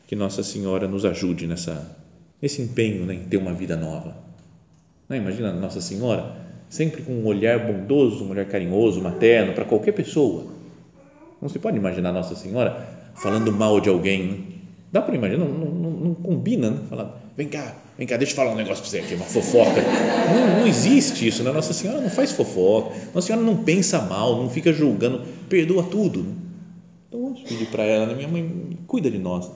Que 0.06 0.14
Nossa 0.14 0.42
Senhora 0.42 0.86
nos 0.86 1.04
ajude 1.04 1.46
nessa, 1.46 1.96
nesse 2.40 2.62
empenho 2.62 3.04
né, 3.06 3.14
em 3.14 3.24
ter 3.24 3.38
uma 3.38 3.54
vida 3.54 3.76
nova. 3.76 4.16
Não, 5.08 5.16
imagina 5.16 5.52
Nossa 5.52 5.80
Senhora 5.80 6.36
sempre 6.68 7.02
com 7.02 7.12
um 7.12 7.26
olhar 7.26 7.58
bondoso, 7.66 8.24
um 8.24 8.30
olhar 8.30 8.46
carinhoso, 8.46 9.00
materno 9.00 9.52
para 9.52 9.64
qualquer 9.64 9.92
pessoa. 9.92 10.46
Não 11.40 11.48
se 11.48 11.58
pode 11.58 11.76
imaginar 11.76 12.12
Nossa 12.12 12.36
Senhora 12.36 13.10
falando 13.14 13.50
mal 13.50 13.80
de 13.80 13.88
alguém, 13.88 14.26
né? 14.26 14.38
Dá 14.92 15.00
para 15.00 15.14
imaginar, 15.14 15.46
não, 15.46 15.48
não, 15.48 15.90
não, 15.90 16.14
combina, 16.14 16.70
né? 16.70 16.80
Falar, 16.90 17.18
vem 17.34 17.48
cá, 17.48 17.74
vem 17.96 18.06
cá, 18.06 18.18
deixa 18.18 18.32
eu 18.32 18.36
falar 18.36 18.52
um 18.52 18.56
negócio 18.56 18.82
para 18.82 18.90
você 18.90 18.98
aqui, 18.98 19.14
uma 19.14 19.24
fofoca. 19.24 19.80
Não, 19.80 20.60
não 20.60 20.66
existe 20.66 21.26
isso, 21.26 21.42
né? 21.42 21.50
Nossa 21.50 21.72
Senhora 21.72 21.98
não 21.98 22.10
faz 22.10 22.32
fofoca, 22.32 22.94
Nossa 23.14 23.28
Senhora 23.28 23.42
não 23.42 23.56
pensa 23.64 24.02
mal, 24.02 24.36
não 24.36 24.50
fica 24.50 24.70
julgando, 24.70 25.22
perdoa 25.48 25.82
tudo. 25.84 26.22
Né? 26.22 26.34
Então 27.08 27.22
vamos 27.22 27.40
pedir 27.40 27.68
para 27.68 27.84
ela, 27.84 28.04
né? 28.04 28.14
minha 28.16 28.28
mãe, 28.28 28.78
cuida 28.86 29.10
de 29.10 29.18
nós, 29.18 29.50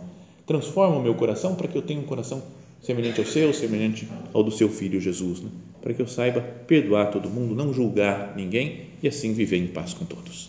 transforma 0.46 0.96
o 0.96 1.02
meu 1.02 1.14
coração 1.14 1.54
para 1.54 1.68
que 1.68 1.76
eu 1.76 1.82
tenha 1.82 2.00
um 2.00 2.04
coração 2.04 2.42
semelhante 2.80 3.20
ao 3.20 3.26
seu, 3.26 3.52
semelhante 3.52 4.08
ao 4.32 4.42
do 4.42 4.50
seu 4.50 4.70
filho 4.70 4.98
Jesus, 4.98 5.42
né? 5.42 5.50
para 5.82 5.92
que 5.92 6.00
eu 6.00 6.08
saiba 6.08 6.40
perdoar 6.40 7.10
todo 7.10 7.28
mundo, 7.28 7.54
não 7.54 7.74
julgar 7.74 8.34
ninguém 8.34 8.86
e 9.02 9.08
assim 9.08 9.34
viver 9.34 9.58
em 9.58 9.66
paz 9.66 9.92
com 9.92 10.06
todos. 10.06 10.48